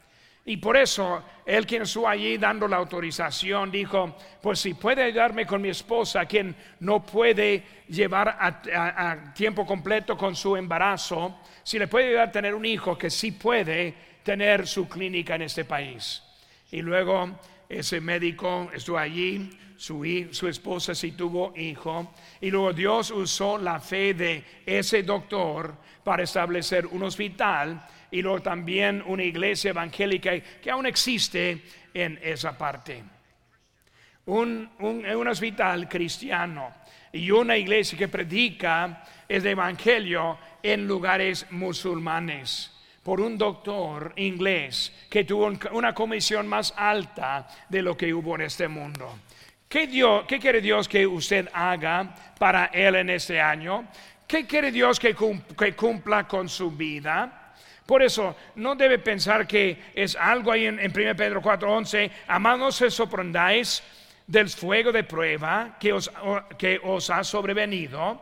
Y 0.47 0.57
por 0.57 0.77
eso 0.77 1.23
él 1.43 1.65
quien 1.65 1.81
estuvo 1.81 2.07
allí 2.07 2.37
dando 2.37 2.67
la 2.67 2.77
autorización 2.77 3.71
dijo, 3.71 4.15
pues 4.39 4.59
si 4.59 4.75
puede 4.75 5.03
ayudarme 5.03 5.45
con 5.47 5.59
mi 5.59 5.69
esposa, 5.69 6.27
quien 6.27 6.55
no 6.81 7.03
puede 7.03 7.63
llevar 7.87 8.37
a, 8.39 9.33
tiempo 9.33 9.65
completo 9.65 10.15
con 10.15 10.35
su 10.35 10.55
embarazo, 10.55 11.39
si 11.63 11.79
le 11.79 11.87
puede 11.87 12.09
ayudar 12.09 12.27
a 12.29 12.31
tener 12.31 12.53
un 12.53 12.63
hijo 12.63 12.95
que 12.95 13.09
sí 13.09 13.31
puede 13.31 13.95
tener 14.21 14.67
su 14.67 14.87
clínica 14.87 15.33
en 15.33 15.41
este 15.41 15.65
país. 15.65 16.21
Y 16.71 16.83
luego 16.83 17.39
ese 17.67 17.99
médico 17.99 18.69
estuvo 18.71 18.99
allí, 18.99 19.49
su, 19.77 20.27
su 20.29 20.47
esposa 20.47 20.93
sí 20.93 21.13
tuvo 21.13 21.53
hijo, 21.55 22.13
y 22.39 22.51
luego 22.51 22.71
Dios 22.71 23.09
usó 23.09 23.57
la 23.57 23.79
fe 23.79 24.13
de 24.13 24.43
ese 24.63 25.01
doctor 25.01 25.75
para 26.03 26.21
establecer 26.21 26.85
un 26.85 27.01
hospital 27.01 27.83
y 28.15 28.21
luego 28.21 28.41
también 28.41 29.03
una 29.07 29.23
iglesia 29.23 29.71
evangélica 29.71 30.39
que 30.39 30.71
aún 30.71 30.85
existe 30.85 31.61
en 31.93 32.17
esa 32.23 32.57
parte. 32.57 33.03
Un, 34.27 34.69
un, 34.79 35.27
hospital 35.27 35.89
cristiano 35.89 36.73
y 37.11 37.29
una 37.29 37.57
iglesia 37.57 37.97
que 37.97 38.07
predica 38.07 39.03
el 39.27 39.45
evangelio 39.45 40.37
en 40.63 40.87
lugares 40.87 41.45
musulmanes 41.51 42.71
por 43.03 43.19
un 43.19 43.37
doctor 43.37 44.13
inglés 44.15 44.93
que 45.09 45.25
tuvo 45.25 45.51
una 45.73 45.93
comisión 45.93 46.47
más 46.47 46.73
alta 46.77 47.45
de 47.67 47.81
lo 47.81 47.97
que 47.97 48.13
hubo 48.13 48.35
en 48.35 48.41
este 48.43 48.69
mundo. 48.69 49.19
¿Qué, 49.67 49.87
Dios, 49.87 50.23
¿Qué 50.25 50.39
quiere 50.39 50.61
Dios 50.61 50.87
que 50.87 51.05
usted 51.05 51.49
haga 51.51 52.15
para 52.39 52.67
Él 52.67 52.95
en 52.95 53.09
este 53.09 53.41
año? 53.41 53.89
¿Qué 54.25 54.47
quiere 54.47 54.71
Dios 54.71 55.01
que 55.01 55.13
cumpla 55.75 56.25
con 56.29 56.47
su 56.47 56.71
vida? 56.71 57.41
Por 57.85 58.01
eso 58.01 58.35
no 58.55 58.75
debe 58.75 58.97
pensar 58.97 59.45
que 59.45 59.77
es 59.93 60.15
algo 60.15 60.51
ahí 60.51 60.65
en, 60.65 60.79
1 60.79 61.15
Pedro 61.15 61.41
4:11, 61.41 62.09
amados, 62.27 62.59
no 62.59 62.71
se 62.71 62.89
sorprendáis 62.89 63.83
del 64.25 64.49
fuego 64.49 64.91
de 64.91 65.03
prueba 65.03 65.77
que 65.79 65.93
os, 65.93 66.11
que 66.57 66.79
os 66.83 67.09
ha 67.09 67.23
sobrevenido. 67.23 68.19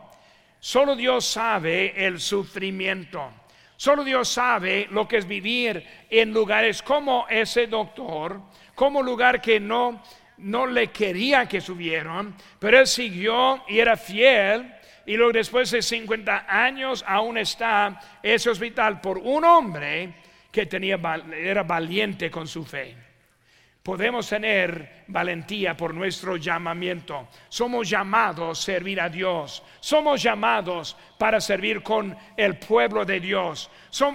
Solo 0.60 0.94
Dios 0.94 1.24
sabe 1.24 2.06
el 2.06 2.20
sufrimiento. 2.20 3.32
Solo 3.76 4.04
Dios 4.04 4.28
sabe 4.28 4.86
lo 4.90 5.08
que 5.08 5.16
es 5.16 5.26
vivir 5.26 5.84
en 6.08 6.32
lugares 6.32 6.82
como 6.82 7.26
ese 7.28 7.66
doctor, 7.66 8.40
como 8.74 9.02
lugar 9.02 9.40
que 9.40 9.58
no, 9.58 10.02
no 10.38 10.66
le 10.66 10.88
quería 10.88 11.46
que 11.46 11.60
subieran, 11.60 12.34
pero 12.58 12.78
él 12.78 12.86
siguió 12.86 13.64
y 13.66 13.78
era 13.78 13.96
fiel 13.96 14.73
y 15.06 15.16
luego 15.16 15.32
después 15.32 15.70
de 15.70 15.82
50 15.82 16.46
años 16.48 17.04
aún 17.06 17.38
está 17.38 18.00
ese 18.22 18.50
hospital 18.50 19.00
por 19.00 19.18
un 19.18 19.44
hombre 19.44 20.14
que 20.50 20.66
tenía, 20.66 20.98
era 21.36 21.62
valiente 21.62 22.30
con 22.30 22.46
su 22.46 22.64
fe. 22.64 22.96
Podemos 23.84 24.26
tener 24.26 25.04
valentía 25.08 25.76
por 25.76 25.92
nuestro 25.92 26.38
llamamiento. 26.38 27.28
Somos 27.50 27.90
llamados 27.90 28.58
a 28.58 28.62
servir 28.62 28.98
a 28.98 29.10
Dios. 29.10 29.62
Somos 29.78 30.22
llamados 30.22 30.96
para 31.18 31.38
servir 31.38 31.82
con 31.82 32.16
el 32.34 32.56
pueblo 32.56 33.04
de 33.04 33.20
Dios. 33.20 33.70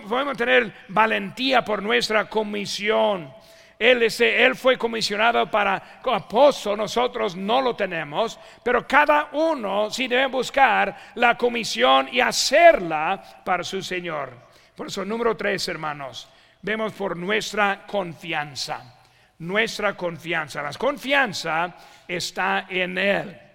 podemos 0.07 0.35
tener 0.35 0.73
valentía 0.87 1.63
por 1.63 1.83
nuestra 1.83 2.27
comisión. 2.27 3.31
Él, 3.79 4.05
él 4.19 4.55
fue 4.57 4.77
comisionado 4.77 5.49
para 5.49 6.01
apóstol, 6.03 6.77
nosotros 6.77 7.37
no 7.37 7.61
lo 7.61 7.77
tenemos, 7.77 8.37
pero 8.61 8.85
cada 8.85 9.29
uno 9.31 9.89
sí 9.89 10.09
debe 10.09 10.25
buscar 10.25 11.13
la 11.15 11.37
comisión 11.37 12.09
y 12.11 12.19
hacerla 12.19 13.41
para 13.45 13.63
su 13.63 13.81
Señor. 13.81 14.33
Por 14.75 14.87
eso, 14.87 15.05
número 15.05 15.37
tres, 15.37 15.65
hermanos, 15.69 16.27
vemos 16.61 16.91
por 16.91 17.15
nuestra 17.15 17.85
confianza. 17.87 18.97
Nuestra 19.39 19.95
confianza. 19.95 20.61
La 20.61 20.73
confianza 20.73 21.73
está 22.05 22.65
en 22.67 22.97
Él. 22.97 23.48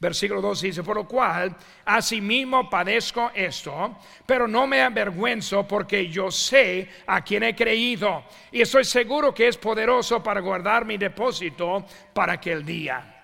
Versículo 0.00 0.40
2 0.40 0.60
dice, 0.60 0.82
por 0.84 0.96
lo 0.96 1.08
cual, 1.08 1.56
asimismo 1.84 2.70
padezco 2.70 3.32
esto, 3.34 3.98
pero 4.24 4.46
no 4.46 4.64
me 4.66 4.80
avergüenzo 4.80 5.66
porque 5.66 6.08
yo 6.08 6.30
sé 6.30 6.88
a 7.06 7.22
quien 7.22 7.42
he 7.42 7.56
creído 7.56 8.24
y 8.52 8.60
estoy 8.60 8.84
seguro 8.84 9.34
que 9.34 9.48
es 9.48 9.56
poderoso 9.56 10.22
para 10.22 10.40
guardar 10.40 10.84
mi 10.84 10.98
depósito 10.98 11.84
para 12.12 12.34
aquel 12.34 12.64
día. 12.64 13.18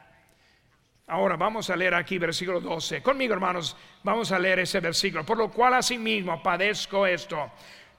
Ahora 1.06 1.36
vamos 1.36 1.70
a 1.70 1.76
leer 1.76 1.94
aquí 1.94 2.18
versículo 2.18 2.60
12. 2.60 3.02
Conmigo, 3.02 3.34
hermanos, 3.34 3.76
vamos 4.02 4.32
a 4.32 4.38
leer 4.38 4.60
ese 4.60 4.80
versículo. 4.80 5.24
Por 5.24 5.38
lo 5.38 5.50
cual 5.52 5.74
asimismo 5.74 6.42
padezco 6.42 7.06
esto, 7.06 7.52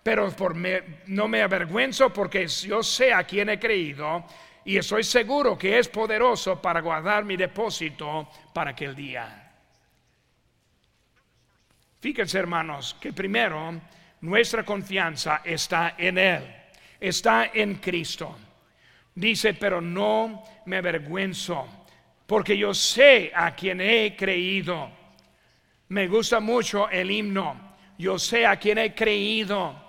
pero 0.04 0.30
por 0.32 0.56
no 0.56 1.28
me 1.28 1.42
avergüenzo 1.42 2.12
porque 2.12 2.48
yo 2.48 2.84
sé 2.84 3.14
a 3.14 3.24
quien 3.24 3.50
he 3.50 3.60
creído 3.60 4.26
y 4.66 4.78
estoy 4.78 5.04
seguro 5.04 5.58
que 5.58 5.78
es 5.78 5.88
poderoso 5.88 6.60
para 6.60 6.82
guardar 6.82 7.24
mi 7.24 7.38
depósito 7.38 8.28
para 8.52 8.72
aquel 8.72 8.96
día. 8.96 9.54
Fíjense 12.00 12.40
hermanos 12.40 12.96
que 13.00 13.14
primero 13.14 13.80
nuestra 14.22 14.66
confianza 14.66 15.42
está 15.44 15.94
en 15.98 16.18
Él, 16.18 16.56
está 17.00 17.52
en 17.54 17.76
Cristo. 17.76 18.36
Dice, 19.14 19.54
pero 19.54 19.80
no 19.80 20.44
me 20.66 20.78
avergüenzo, 20.78 21.68
porque 22.26 22.58
yo 22.58 22.74
sé 22.74 23.32
a 23.34 23.56
quien 23.56 23.80
he 23.80 24.16
creído. 24.16 24.90
Me 25.90 26.08
gusta 26.08 26.40
mucho 26.40 26.90
el 26.90 27.12
himno, 27.12 27.76
yo 28.00 28.18
sé 28.18 28.48
a 28.48 28.58
quien 28.58 28.80
he 28.80 28.96
creído 28.96 29.85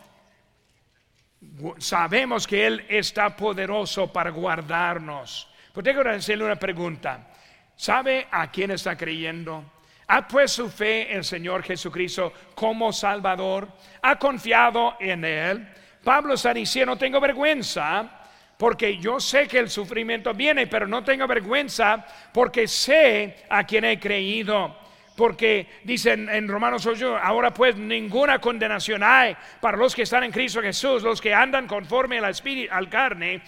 sabemos 1.78 2.46
que 2.46 2.66
Él 2.66 2.84
está 2.88 3.34
poderoso 3.36 4.12
para 4.12 4.30
guardarnos. 4.30 5.48
Pero 5.72 5.84
tengo 5.84 6.02
que 6.02 6.10
hacerle 6.10 6.44
una 6.44 6.56
pregunta. 6.56 7.28
¿Sabe 7.76 8.26
a 8.30 8.50
quién 8.50 8.70
está 8.70 8.96
creyendo? 8.96 9.64
¿Ha 10.08 10.26
puesto 10.26 10.64
su 10.64 10.70
fe 10.70 11.10
en 11.10 11.18
el 11.18 11.24
Señor 11.24 11.62
Jesucristo 11.62 12.32
como 12.54 12.92
Salvador? 12.92 13.68
¿Ha 14.02 14.16
confiado 14.18 14.96
en 15.00 15.24
Él? 15.24 15.68
Pablo 16.02 16.34
está 16.34 16.54
diciendo, 16.54 16.92
no 16.92 16.98
tengo 16.98 17.20
vergüenza 17.20 18.08
porque 18.56 18.96
yo 18.96 19.20
sé 19.20 19.46
que 19.48 19.58
el 19.58 19.68
sufrimiento 19.68 20.32
viene, 20.32 20.66
pero 20.66 20.86
no 20.86 21.04
tengo 21.04 21.26
vergüenza 21.26 22.06
porque 22.32 22.66
sé 22.68 23.44
a 23.50 23.64
quien 23.64 23.84
he 23.84 24.00
creído 24.00 24.85
porque 25.16 25.66
dicen 25.82 26.28
en 26.28 26.46
Romanos 26.46 26.84
8, 26.84 27.16
ahora 27.16 27.52
pues 27.52 27.76
ninguna 27.76 28.38
condenación 28.38 29.02
hay 29.02 29.36
para 29.60 29.76
los 29.76 29.94
que 29.94 30.02
están 30.02 30.24
en 30.24 30.30
Cristo 30.30 30.60
Jesús, 30.60 31.02
los 31.02 31.20
que 31.20 31.32
andan 31.32 31.66
conforme 31.66 32.18
al, 32.18 32.30
espíritu, 32.30 32.72
al 32.72 32.88
carne, 32.88 33.40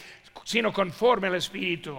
sino 0.44 0.72
conforme 0.72 1.28
al 1.28 1.34
Espíritu. 1.34 1.98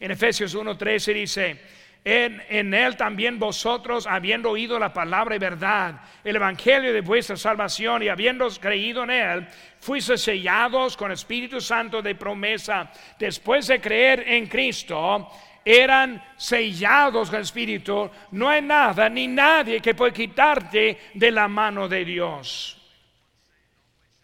En 0.00 0.10
Efesios 0.10 0.56
1.13 0.56 1.14
dice, 1.14 1.60
en, 2.04 2.42
en, 2.50 2.74
él 2.74 2.96
también 2.96 3.38
vosotros, 3.38 4.06
habiendo 4.06 4.50
oído 4.50 4.78
la 4.78 4.92
palabra 4.92 5.36
y 5.36 5.38
verdad, 5.38 6.00
el 6.22 6.36
evangelio 6.36 6.92
de 6.92 7.00
vuestra 7.00 7.36
salvación 7.36 8.02
y 8.02 8.08
habiendo 8.08 8.48
creído 8.60 9.04
en 9.04 9.10
él, 9.10 9.48
fuiste 9.78 10.18
sellados 10.18 10.96
con 10.96 11.12
Espíritu 11.12 11.60
Santo 11.60 12.02
de 12.02 12.14
promesa, 12.14 12.90
después 13.18 13.68
de 13.68 13.80
creer 13.80 14.24
en 14.26 14.46
Cristo, 14.48 15.30
eran 15.64 16.22
sellados 16.36 17.32
el 17.32 17.42
Espíritu, 17.42 18.10
no 18.32 18.48
hay 18.48 18.60
nada 18.60 19.08
ni 19.08 19.26
nadie 19.26 19.80
que 19.80 19.94
pueda 19.94 20.12
quitarte 20.12 21.10
de 21.14 21.30
la 21.30 21.48
mano 21.48 21.88
de 21.88 22.04
Dios. 22.04 22.80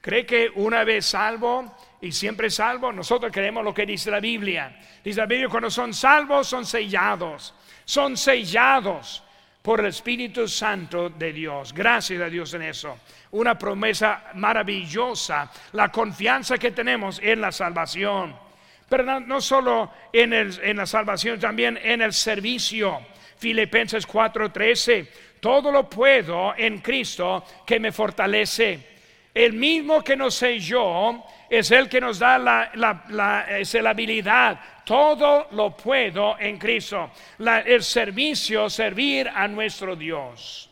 ¿Cree 0.00 0.24
que 0.24 0.50
una 0.54 0.84
vez 0.84 1.06
salvo 1.06 1.76
y 2.00 2.12
siempre 2.12 2.50
salvo? 2.50 2.92
Nosotros 2.92 3.30
creemos 3.32 3.62
lo 3.62 3.74
que 3.74 3.84
dice 3.84 4.10
la 4.10 4.20
Biblia. 4.20 4.78
Dice 5.04 5.20
la 5.20 5.26
Biblia, 5.26 5.48
cuando 5.48 5.70
son 5.70 5.92
salvos 5.92 6.48
son 6.48 6.64
sellados. 6.64 7.54
Son 7.84 8.16
sellados 8.16 9.22
por 9.62 9.80
el 9.80 9.86
Espíritu 9.86 10.48
Santo 10.48 11.10
de 11.10 11.32
Dios. 11.32 11.74
Gracias 11.74 12.20
a 12.22 12.30
Dios 12.30 12.54
en 12.54 12.62
eso. 12.62 12.98
Una 13.32 13.58
promesa 13.58 14.30
maravillosa, 14.34 15.50
la 15.72 15.90
confianza 15.90 16.56
que 16.56 16.70
tenemos 16.70 17.20
en 17.22 17.40
la 17.40 17.52
salvación. 17.52 18.49
Pero 18.90 19.20
no, 19.20 19.40
solo 19.40 19.92
en, 20.12 20.32
en 20.32 20.76
la 20.76 20.84
salvación, 20.84 21.38
también 21.38 21.78
en 21.80 22.02
el 22.02 22.12
servicio. 22.12 22.98
Filipenses 23.38 24.06
4:13, 24.06 25.08
todo 25.38 25.70
lo 25.70 25.88
puedo 25.88 26.54
en 26.56 26.80
Cristo 26.80 27.44
que 27.64 27.78
me 27.78 27.92
fortalece. 27.92 28.90
El 29.32 29.52
mismo 29.52 30.02
que 30.02 30.16
nos 30.16 30.40
yo 30.58 31.24
es 31.48 31.70
el 31.70 31.88
que 31.88 32.00
nos 32.00 32.18
da 32.18 32.36
la, 32.36 32.72
la, 32.74 33.04
la, 33.10 33.90
habilidad. 33.90 34.60
Todo 34.84 35.46
lo 35.52 35.76
puedo 35.76 36.36
en 36.40 36.58
Cristo. 36.58 37.12
el 37.38 37.84
servicio, 37.84 38.68
servir 38.68 39.28
a 39.28 39.46
nuestro 39.46 39.94
Dios. 39.94 40.68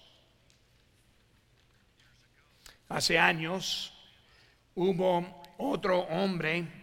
Hace 2.88 3.16
años 3.16 3.94
hubo 4.74 5.42
otro 5.58 6.00
hombre 6.00 6.77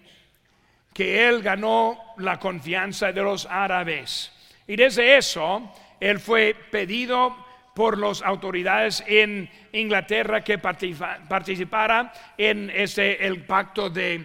que 0.95 1.27
él 1.27 1.41
ganó 1.41 1.99
la 2.19 2.39
confianza 2.39 3.11
de 3.11 3.21
los 3.21 3.45
árabes. 3.47 4.31
Y 4.65 4.77
desde 4.77 5.17
eso, 5.17 5.69
él 5.99 6.21
fue 6.21 6.55
pedido 6.71 7.35
por 7.73 7.97
las 7.97 8.21
autoridades 8.21 9.03
en 9.05 9.49
Inglaterra 9.73 10.41
que 10.41 10.57
participara 10.57 12.13
en 12.37 12.71
este, 12.73 13.27
el 13.27 13.43
pacto 13.43 13.89
de, 13.89 14.23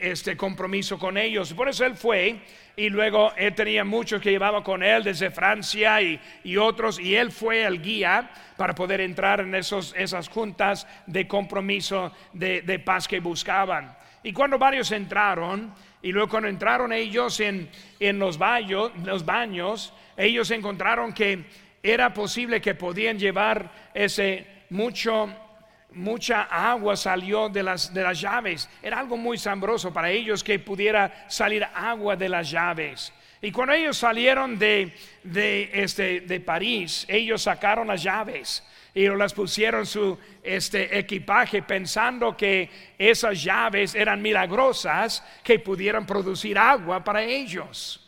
este 0.00 0.38
compromiso 0.38 0.98
con 0.98 1.18
ellos. 1.18 1.52
Por 1.52 1.68
eso 1.68 1.84
él 1.84 1.96
fue 1.96 2.38
y 2.76 2.88
luego 2.88 3.34
él 3.36 3.54
tenía 3.54 3.84
muchos 3.84 4.22
que 4.22 4.30
llevaba 4.30 4.64
con 4.64 4.82
él 4.82 5.04
desde 5.04 5.30
Francia 5.30 6.00
y, 6.00 6.56
otros 6.56 6.98
y 6.98 7.14
él 7.14 7.30
fue 7.30 7.62
el 7.62 7.82
guía 7.82 8.30
para 8.56 8.74
poder 8.74 9.02
entrar 9.02 9.40
en 9.40 9.54
esos, 9.54 9.94
esas 9.98 10.30
juntas 10.30 10.86
de 11.06 11.28
compromiso 11.28 12.10
de, 12.32 12.62
de 12.62 12.78
paz 12.78 13.06
que 13.06 13.20
buscaban. 13.20 13.94
Y 14.24 14.32
cuando 14.32 14.58
varios 14.58 14.90
entraron, 14.90 15.74
y 16.02 16.10
luego 16.10 16.30
cuando 16.30 16.48
entraron 16.48 16.92
ellos 16.94 17.38
en, 17.40 17.70
en 18.00 18.18
los, 18.18 18.38
baños, 18.38 18.90
los 19.04 19.24
baños, 19.24 19.92
ellos 20.16 20.50
encontraron 20.50 21.12
que 21.12 21.44
era 21.82 22.12
posible 22.14 22.60
que 22.62 22.74
podían 22.74 23.18
llevar 23.18 23.70
ese 23.92 24.46
mucho 24.70 25.28
mucha 25.92 26.42
agua 26.50 26.96
salió 26.96 27.48
de 27.48 27.62
las, 27.62 27.94
de 27.94 28.02
las 28.02 28.20
llaves. 28.20 28.68
Era 28.82 28.98
algo 28.98 29.16
muy 29.16 29.38
sabroso 29.38 29.92
para 29.92 30.10
ellos 30.10 30.42
que 30.42 30.58
pudiera 30.58 31.26
salir 31.28 31.64
agua 31.72 32.16
de 32.16 32.28
las 32.28 32.50
llaves. 32.50 33.12
Y 33.40 33.52
cuando 33.52 33.74
ellos 33.74 33.98
salieron 33.98 34.58
de, 34.58 34.92
de, 35.22 35.70
este, 35.72 36.22
de 36.22 36.40
París, 36.40 37.04
ellos 37.08 37.42
sacaron 37.42 37.86
las 37.86 38.02
llaves 38.02 38.64
y 38.94 39.08
las 39.08 39.34
pusieron 39.34 39.84
su 39.84 40.16
este 40.42 40.96
equipaje 40.96 41.62
pensando 41.62 42.36
que 42.36 42.70
esas 42.96 43.42
llaves 43.42 43.94
eran 43.96 44.22
milagrosas 44.22 45.24
que 45.42 45.58
pudieran 45.58 46.06
producir 46.06 46.56
agua 46.56 47.02
para 47.02 47.22
ellos. 47.22 48.00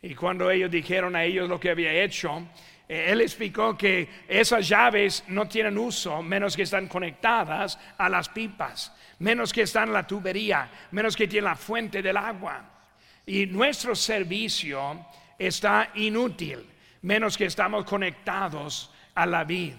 Y 0.00 0.14
cuando 0.14 0.50
ellos 0.50 0.70
dijeron 0.70 1.16
a 1.16 1.24
ellos 1.24 1.48
lo 1.48 1.58
que 1.58 1.70
había 1.70 1.92
hecho, 1.92 2.46
eh, 2.88 3.06
él 3.08 3.22
explicó 3.22 3.76
que 3.76 4.08
esas 4.28 4.68
llaves 4.68 5.24
no 5.26 5.48
tienen 5.48 5.76
uso 5.76 6.22
menos 6.22 6.54
que 6.54 6.62
están 6.62 6.86
conectadas 6.86 7.76
a 7.98 8.08
las 8.08 8.28
pipas, 8.28 8.94
menos 9.18 9.52
que 9.52 9.62
están 9.62 9.88
en 9.88 9.94
la 9.94 10.06
tubería, 10.06 10.70
menos 10.92 11.16
que 11.16 11.26
tienen 11.26 11.50
la 11.50 11.56
fuente 11.56 12.02
del 12.02 12.16
agua. 12.16 12.70
Y 13.26 13.46
nuestro 13.46 13.96
servicio 13.96 15.06
está 15.36 15.90
inútil, 15.94 16.64
menos 17.02 17.36
que 17.36 17.46
estamos 17.46 17.84
conectados 17.84 18.91
a 19.14 19.26
la 19.26 19.44
vid, 19.44 19.74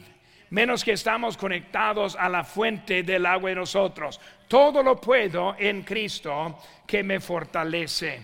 menos 0.50 0.84
que 0.84 0.94
estamos 0.94 1.38
conectados 1.38 2.16
a 2.16 2.30
la 2.30 2.44
fuente 2.44 3.04
del 3.04 3.26
agua 3.26 3.50
de 3.50 3.56
nosotros. 3.56 4.20
Todo 4.48 4.84
lo 4.84 5.00
puedo 5.00 5.56
en 5.58 5.84
Cristo 5.84 6.60
que 6.86 7.04
me 7.04 7.20
fortalece. 7.20 8.22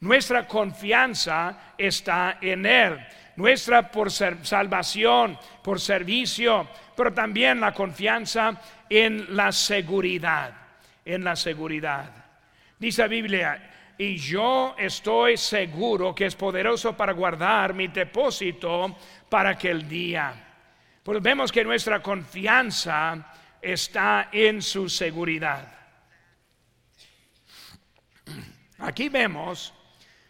Nuestra 0.00 0.46
confianza 0.46 1.74
está 1.76 2.38
en 2.40 2.64
Él. 2.64 2.98
Nuestra 3.36 3.90
por 3.90 4.10
salvación, 4.10 5.38
por 5.62 5.80
servicio, 5.80 6.68
pero 6.96 7.12
también 7.12 7.60
la 7.60 7.72
confianza 7.72 8.60
en 8.88 9.36
la 9.36 9.52
seguridad. 9.52 10.52
En 11.04 11.24
la 11.24 11.36
seguridad. 11.36 12.10
Dice 12.78 13.02
la 13.02 13.08
Biblia, 13.08 13.70
y 13.98 14.16
yo 14.16 14.76
estoy 14.78 15.36
seguro 15.36 16.14
que 16.14 16.26
es 16.26 16.36
poderoso 16.36 16.96
para 16.96 17.12
guardar 17.12 17.74
mi 17.74 17.88
depósito 17.88 18.96
para 19.28 19.50
aquel 19.50 19.88
día. 19.88 20.32
Pues 21.02 21.20
vemos 21.20 21.50
que 21.50 21.64
nuestra 21.64 22.00
confianza 22.00 23.34
está 23.60 24.28
en 24.30 24.62
su 24.62 24.88
seguridad. 24.88 25.66
Aquí 28.78 29.08
vemos 29.08 29.74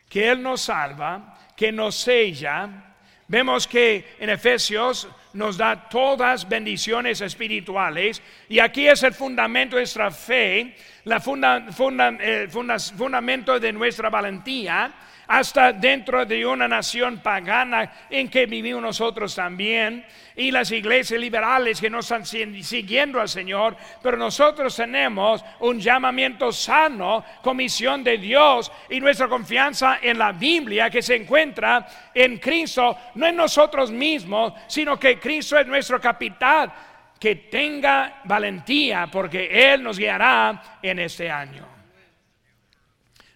que 0.09 0.31
Él 0.31 0.43
nos 0.43 0.63
salva, 0.63 1.39
que 1.55 1.71
nos 1.71 1.95
sella. 1.95 2.95
Vemos 3.27 3.67
que 3.67 4.17
en 4.19 4.31
Efesios 4.31 5.07
nos 5.39 5.57
da 5.57 5.89
todas 5.89 6.49
bendiciones 6.49 7.21
espirituales. 7.21 8.21
Y 8.49 8.59
aquí 8.59 8.89
es 8.89 9.03
el 9.05 9.15
fundamento 9.15 9.77
de 9.77 9.83
nuestra 9.83 10.11
fe, 10.11 10.75
la 11.05 11.17
el 11.17 12.51
fundamento 12.51 13.61
de 13.61 13.73
nuestra 13.73 14.11
valentía 14.11 14.93
hasta 15.29 15.75
dentro 15.75 16.25
de 16.25 16.45
una 16.45 16.67
nación 16.67 17.19
pagana 17.19 17.93
en 18.09 18.29
que 18.29 18.47
vivimos 18.47 18.83
nosotros 18.83 19.35
también, 19.35 20.05
y 20.35 20.51
las 20.51 20.71
iglesias 20.71 21.21
liberales 21.21 21.81
que 21.81 21.91
no 21.91 21.99
están 21.99 22.25
siguiendo 22.25 23.21
al 23.21 23.29
Señor, 23.29 23.77
pero 24.01 24.17
nosotros 24.17 24.75
tenemos 24.75 25.45
un 25.61 25.81
llamamiento 25.81 26.53
sano, 26.53 27.25
comisión 27.43 28.05
de 28.05 28.19
Dios 28.19 28.71
y 28.89 29.01
nuestra 29.01 29.29
confianza 29.29 29.99
en 30.01 30.17
la 30.17 30.33
Biblia 30.33 30.89
que 30.89 31.03
se 31.03 31.17
encuentra 31.17 31.87
en 32.15 32.39
Cristo, 32.39 32.97
no 33.17 33.27
en 33.27 33.37
nosotros 33.37 33.91
mismos, 33.91 34.53
sino 34.69 34.99
que 34.99 35.19
Cristo 35.19 35.59
es 35.59 35.67
nuestro 35.67 36.01
capital. 36.01 36.73
Que 37.19 37.35
tenga 37.35 38.21
valentía 38.23 39.09
porque 39.11 39.73
Él 39.73 39.83
nos 39.83 39.99
guiará 39.99 40.79
en 40.81 41.01
este 41.01 41.29
año. 41.29 41.67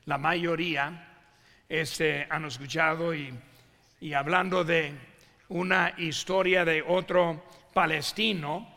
La 0.05 0.19
mayoría 0.19 1.12
este, 1.73 2.27
han 2.29 2.45
escuchado 2.45 3.15
y, 3.15 3.33
hablando 4.15 4.63
de 4.63 4.93
una 5.49 5.95
historia 5.97 6.67
de 6.67 6.83
otro 6.87 7.45
palestino. 7.73 8.69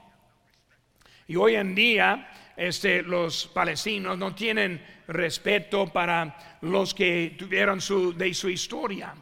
Y 1.27 1.35
hoy 1.35 1.55
en 1.55 1.75
día 1.75 2.31
este, 2.55 3.01
los 3.01 3.47
palestinos 3.47 4.17
no 4.17 4.33
tienen 4.33 4.81
respeto 5.09 5.91
para 5.91 6.57
los 6.61 6.93
que 6.93 7.35
tuvieron 7.37 7.81
su, 7.81 8.13
de 8.13 8.33
su 8.33 8.47
historia. 8.47 9.13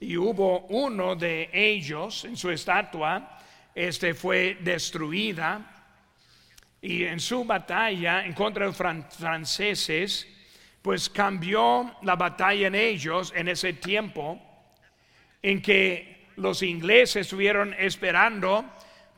Y 0.00 0.18
hubo 0.18 0.66
uno 0.66 1.16
de 1.16 1.48
ellos 1.50 2.26
en 2.26 2.36
su 2.36 2.50
estatua, 2.50 3.38
este 3.74 4.12
fue 4.12 4.58
destruida. 4.60 5.70
Y 6.82 7.04
en 7.04 7.18
su 7.20 7.42
batalla 7.46 8.26
en 8.26 8.34
contra 8.34 8.66
de 8.66 8.72
los 8.72 9.08
franceses, 9.16 10.33
pues 10.84 11.08
cambió 11.08 11.96
la 12.02 12.14
batalla 12.14 12.66
en 12.66 12.74
ellos 12.74 13.32
en 13.34 13.48
ese 13.48 13.72
tiempo 13.72 14.38
en 15.40 15.62
que 15.62 16.26
los 16.36 16.62
ingleses 16.62 17.22
estuvieron 17.22 17.74
esperando 17.78 18.66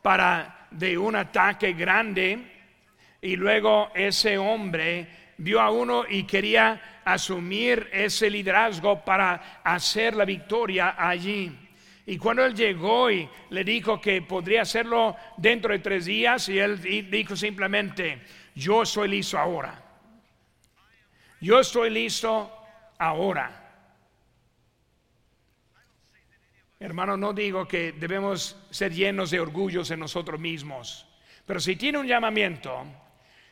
para 0.01 0.69
de 0.71 0.97
un 0.97 1.17
ataque 1.17 1.73
grande 1.73 2.39
y 3.21 3.35
luego 3.35 3.91
ese 3.93 4.37
hombre 4.37 5.33
vio 5.39 5.59
a 5.59 5.69
uno 5.69 6.05
y 6.07 6.23
quería 6.23 7.01
asumir 7.03 7.89
ese 7.91 8.29
liderazgo 8.29 9.03
para 9.03 9.59
hacer 9.61 10.15
la 10.15 10.23
victoria 10.23 10.95
allí. 10.97 11.51
Y 12.05 12.17
cuando 12.17 12.45
él 12.45 12.55
llegó 12.55 13.11
y 13.11 13.27
le 13.49 13.65
dijo 13.65 13.99
que 13.99 14.21
podría 14.21 14.61
hacerlo 14.61 15.17
dentro 15.35 15.73
de 15.73 15.79
tres 15.79 16.05
días, 16.05 16.47
y 16.47 16.59
él 16.59 16.79
dijo 17.11 17.35
simplemente, 17.35 18.21
yo 18.55 18.85
soy 18.85 19.09
listo 19.09 19.37
ahora. 19.37 19.86
Yo 21.39 21.59
estoy 21.59 21.89
listo 21.91 22.51
ahora. 22.97 23.63
Hermano, 26.79 27.17
no 27.17 27.33
digo 27.33 27.67
que 27.67 27.91
debemos 27.91 28.55
ser 28.69 28.93
llenos 28.93 29.31
de 29.31 29.39
orgullos 29.39 29.89
en 29.91 29.99
nosotros 29.99 30.39
mismos, 30.39 31.07
pero 31.45 31.59
si 31.59 31.75
tiene 31.75 31.97
un 31.97 32.07
llamamiento, 32.07 32.85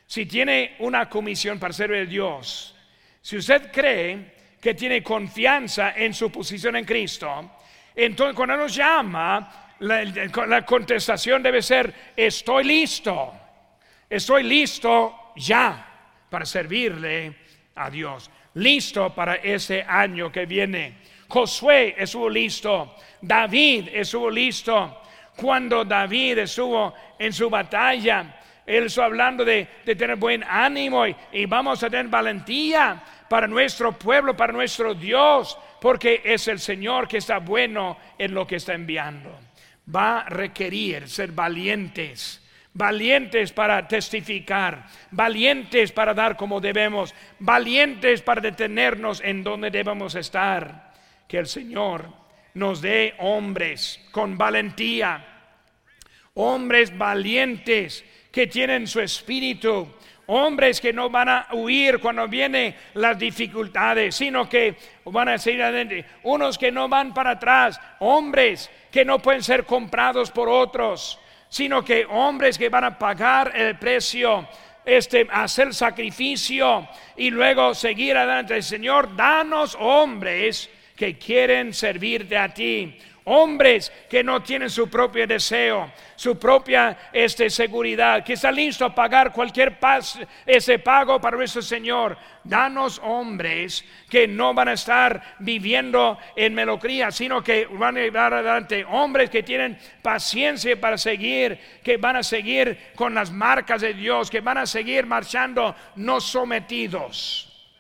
si 0.05 0.25
tiene 0.25 0.75
una 0.79 1.09
comisión 1.09 1.59
para 1.59 1.73
servir 1.73 2.01
a 2.01 2.05
Dios, 2.05 2.75
si 3.21 3.37
usted 3.37 3.71
cree 3.71 4.35
que 4.61 4.75
tiene 4.75 5.01
confianza 5.01 5.93
en 5.95 6.13
su 6.13 6.31
posición 6.31 6.75
en 6.75 6.85
Cristo, 6.85 7.51
entonces 7.95 8.35
cuando 8.35 8.57
nos 8.57 8.75
llama, 8.75 9.75
la, 9.79 10.03
la 10.03 10.65
contestación 10.65 11.41
debe 11.41 11.61
ser, 11.61 12.13
estoy 12.15 12.63
listo. 12.63 13.33
Estoy 14.07 14.43
listo 14.43 15.33
ya 15.35 16.25
para 16.29 16.45
servirle 16.45 17.45
a 17.75 17.89
Dios. 17.89 18.29
Listo 18.55 19.13
para 19.13 19.35
ese 19.35 19.83
año 19.83 20.31
que 20.31 20.45
viene. 20.45 20.97
Josué 21.27 21.95
estuvo 21.97 22.29
listo. 22.29 22.95
David 23.21 23.89
estuvo 23.91 24.29
listo. 24.29 25.01
Cuando 25.35 25.83
David 25.83 26.39
estuvo 26.39 26.93
en 27.19 27.33
su 27.33 27.49
batalla, 27.49 28.39
él 28.65 28.85
estuvo 28.85 29.05
hablando 29.05 29.43
de, 29.43 29.67
tener 29.85 30.15
buen 30.15 30.43
ánimo 30.43 31.05
y 31.05 31.45
vamos 31.45 31.83
a 31.83 31.89
tener 31.89 32.07
valentía 32.07 33.03
para 33.29 33.47
nuestro 33.47 33.91
pueblo, 33.91 34.35
para 34.35 34.53
nuestro 34.53 34.93
Dios, 34.93 35.57
porque 35.81 36.21
es 36.23 36.47
el 36.47 36.59
Señor 36.59 37.07
que 37.07 37.17
está 37.17 37.39
bueno 37.39 37.97
en 38.17 38.33
lo 38.33 38.47
que 38.47 38.55
está 38.55 38.73
enviando. 38.73 39.37
Va 39.93 40.21
a 40.21 40.29
requerir 40.29 41.09
ser 41.09 41.31
valientes 41.31 42.44
valientes 42.75 43.53
para 43.53 43.87
testificar, 43.87 44.85
valientes 45.09 45.91
para 45.91 46.13
dar 46.13 46.35
como 46.35 46.59
debemos, 46.59 47.15
valientes 47.39 48.21
para 48.21 48.41
detenernos 48.41 49.21
en 49.23 49.43
donde 49.43 49.71
debemos 49.71 50.13
estar. 50.15 50.93
Que 51.27 51.39
el 51.39 51.47
Señor 51.47 52.09
nos 52.53 52.81
dé 52.81 53.15
hombres 53.19 54.05
con 54.11 54.37
valentía, 54.37 55.25
hombres 56.35 56.95
valientes 56.95 58.03
que 58.29 58.47
tienen 58.47 58.87
su 58.87 58.99
espíritu, 58.99 59.87
hombres 60.27 60.81
que 60.81 60.91
no 60.91 61.09
van 61.09 61.29
a 61.29 61.47
huir 61.53 61.99
cuando 61.99 62.27
vienen 62.27 62.75
las 62.95 63.17
dificultades, 63.17 64.15
sino 64.15 64.49
que 64.49 64.75
van 65.05 65.29
a 65.29 65.37
seguir 65.37 65.63
adelante, 65.63 66.05
unos 66.23 66.57
que 66.57 66.73
no 66.73 66.89
van 66.89 67.13
para 67.13 67.31
atrás, 67.31 67.79
hombres 67.99 68.69
que 68.91 69.05
no 69.05 69.19
pueden 69.19 69.43
ser 69.43 69.63
comprados 69.63 70.29
por 70.29 70.49
otros 70.49 71.21
sino 71.55 71.85
que 71.85 72.05
hombres 72.09 72.57
que 72.57 72.67
van 72.67 72.83
a 72.83 72.99
pagar 72.99 73.53
el 73.55 73.77
precio, 73.77 74.45
este, 74.83 75.25
hacer 75.31 75.73
sacrificio 75.73 76.85
y 77.15 77.29
luego 77.29 77.73
seguir 77.73 78.17
adelante. 78.17 78.61
Señor, 78.61 79.15
danos 79.15 79.77
hombres 79.79 80.69
que 80.97 81.17
quieren 81.17 81.73
servirte 81.73 82.37
a 82.37 82.53
ti 82.53 82.97
hombres 83.25 83.91
que 84.09 84.23
no 84.23 84.41
tienen 84.41 84.69
su 84.69 84.89
propio 84.89 85.25
deseo, 85.27 85.91
su 86.15 86.37
propia 86.37 87.09
este, 87.11 87.49
seguridad, 87.49 88.23
que 88.23 88.33
están 88.33 88.55
listos 88.55 88.91
a 88.91 88.95
pagar 88.95 89.31
cualquier 89.31 89.79
paz, 89.79 90.19
ese 90.45 90.79
pago 90.79 91.19
para 91.19 91.37
nuestro 91.37 91.61
Señor. 91.61 92.17
Danos 92.43 93.01
hombres 93.03 93.83
que 94.09 94.27
no 94.27 94.53
van 94.53 94.67
a 94.67 94.73
estar 94.73 95.35
viviendo 95.39 96.17
en 96.35 96.53
melocría, 96.53 97.09
sino 97.11 97.43
que 97.43 97.65
van 97.65 97.97
a 97.97 98.01
llevar 98.01 98.33
adelante. 98.35 98.85
Hombres 98.87 99.31
que 99.31 99.41
tienen 99.41 99.77
paciencia 100.03 100.79
para 100.79 100.97
seguir, 100.97 101.59
que 101.83 101.97
van 101.97 102.17
a 102.17 102.23
seguir 102.23 102.91
con 102.95 103.15
las 103.15 103.31
marcas 103.31 103.81
de 103.81 103.95
Dios, 103.95 104.29
que 104.29 104.41
van 104.41 104.59
a 104.59 104.67
seguir 104.67 105.07
marchando 105.07 105.75
no 105.95 106.21
sometidos, 106.21 107.71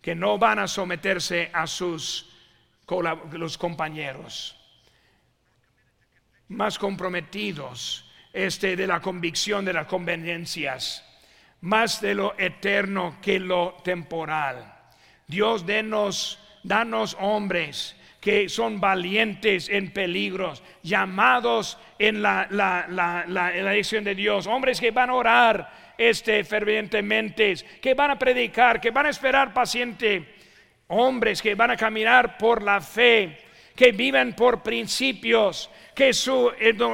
que 0.00 0.14
no 0.14 0.38
van 0.38 0.60
a 0.60 0.68
someterse 0.68 1.50
a 1.52 1.66
sus 1.66 2.31
los 3.00 3.56
compañeros 3.56 4.58
más 6.52 6.78
comprometidos 6.78 8.04
este 8.32 8.76
de 8.76 8.86
la 8.86 9.00
convicción 9.00 9.64
de 9.64 9.72
las 9.72 9.86
conveniencias, 9.86 11.04
más 11.60 12.00
de 12.00 12.14
lo 12.14 12.38
eterno 12.38 13.18
que 13.20 13.38
lo 13.38 13.76
temporal. 13.84 14.72
Dios 15.26 15.66
denos, 15.66 16.38
danos 16.62 17.16
hombres 17.20 17.96
que 18.20 18.48
son 18.48 18.80
valientes 18.80 19.68
en 19.68 19.92
peligros, 19.92 20.62
llamados 20.82 21.78
en 21.98 22.22
la, 22.22 22.46
la, 22.50 22.86
la, 22.88 23.24
la, 23.26 23.54
elección 23.54 24.04
de 24.04 24.14
Dios, 24.14 24.46
hombres 24.46 24.80
que 24.80 24.92
van 24.92 25.10
a 25.10 25.14
orar 25.14 25.94
este 25.98 26.44
fervientemente, 26.44 27.54
que 27.80 27.94
van 27.94 28.12
a 28.12 28.18
predicar, 28.18 28.80
que 28.80 28.90
van 28.90 29.06
a 29.06 29.10
esperar 29.10 29.52
paciente 29.52 30.31
hombres 30.92 31.40
que 31.42 31.54
van 31.54 31.70
a 31.70 31.76
caminar 31.76 32.36
por 32.36 32.62
la 32.62 32.80
fe, 32.80 33.38
que 33.74 33.92
viven 33.92 34.34
por 34.34 34.62
principios, 34.62 35.70
que 35.94 36.12
su 36.12 36.50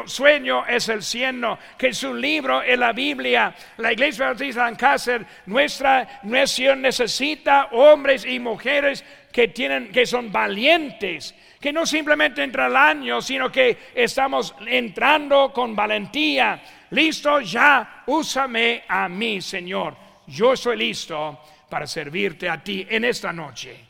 sueño 0.07 0.65
es 0.67 0.89
el 0.89 1.03
cielo, 1.03 1.59
que 1.77 1.93
su 1.93 2.15
libro 2.15 2.63
es 2.63 2.79
la 2.79 2.93
Biblia. 2.93 3.55
La 3.79 3.93
iglesia 3.93 4.27
bautista 4.27 4.65
de 4.65 4.71
Lancaster, 4.71 5.27
nuestra 5.47 6.21
nación 6.25 6.83
necesita 6.83 7.69
hombres 7.73 8.25
y 8.25 8.39
mujeres 8.39 9.05
que 9.33 9.49
tienen, 9.49 9.91
que 9.91 10.07
son 10.07 10.33
valientes, 10.33 11.35
que 11.61 11.73
no 11.73 11.85
simplemente 11.85 12.43
entran 12.43 12.67
al 12.67 12.77
año, 12.77 13.21
sino 13.21 13.51
que 13.51 13.77
estamos 13.95 14.55
entrando 14.67 15.53
con 15.53 15.75
valentía. 15.75 16.61
Listo, 16.91 17.41
ya, 17.41 18.05
úsame 18.07 18.85
a 18.89 19.09
mí, 19.09 19.41
Señor. 19.41 19.97
Yo 20.27 20.53
estoy 20.53 20.77
listo 20.77 21.41
para 21.69 21.87
servirte 21.87 22.49
a 22.49 22.63
ti 22.63 22.87
en 22.89 23.05
esta 23.05 23.33
noche. 23.33 23.88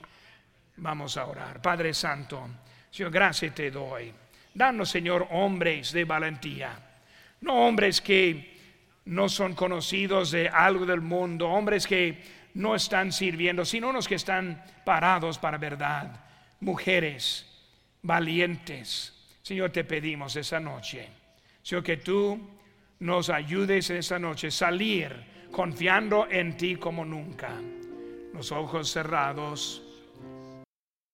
Vamos 0.78 1.16
a 1.16 1.26
orar. 1.26 1.60
Padre 1.60 1.92
Santo, 1.92 2.48
Señor, 2.90 3.10
gracias 3.12 3.54
te 3.54 3.70
doy. 3.70 4.12
Danos, 4.54 4.90
Señor, 4.90 5.28
hombres 5.30 5.92
de 5.92 6.04
valentía. 6.04 6.78
No 7.40 7.66
hombres 7.66 8.00
que 8.00 8.56
no 9.06 9.28
son 9.28 9.54
conocidos 9.54 10.30
de 10.30 10.48
algo 10.48 10.86
del 10.86 11.00
mundo, 11.00 11.48
hombres 11.48 11.86
que 11.86 12.22
no 12.54 12.74
están 12.74 13.12
sirviendo, 13.12 13.64
sino 13.64 13.88
unos 13.88 14.08
que 14.08 14.16
están 14.16 14.62
parados 14.84 15.38
para 15.38 15.58
verdad. 15.58 16.20
Mujeres 16.60 17.46
valientes. 18.02 19.14
Señor, 19.42 19.70
te 19.70 19.84
pedimos 19.84 20.36
esa 20.36 20.60
noche. 20.60 21.08
Señor, 21.62 21.82
que 21.82 21.96
tú 21.98 22.50
nos 23.00 23.30
ayudes 23.30 23.90
en 23.90 23.98
esta 23.98 24.18
noche 24.18 24.48
a 24.48 24.50
salir 24.50 25.12
confiando 25.50 26.26
en 26.30 26.56
ti 26.56 26.76
como 26.76 27.04
nunca. 27.04 27.50
Los 28.32 28.52
ojos 28.52 28.90
cerrados 28.90 29.87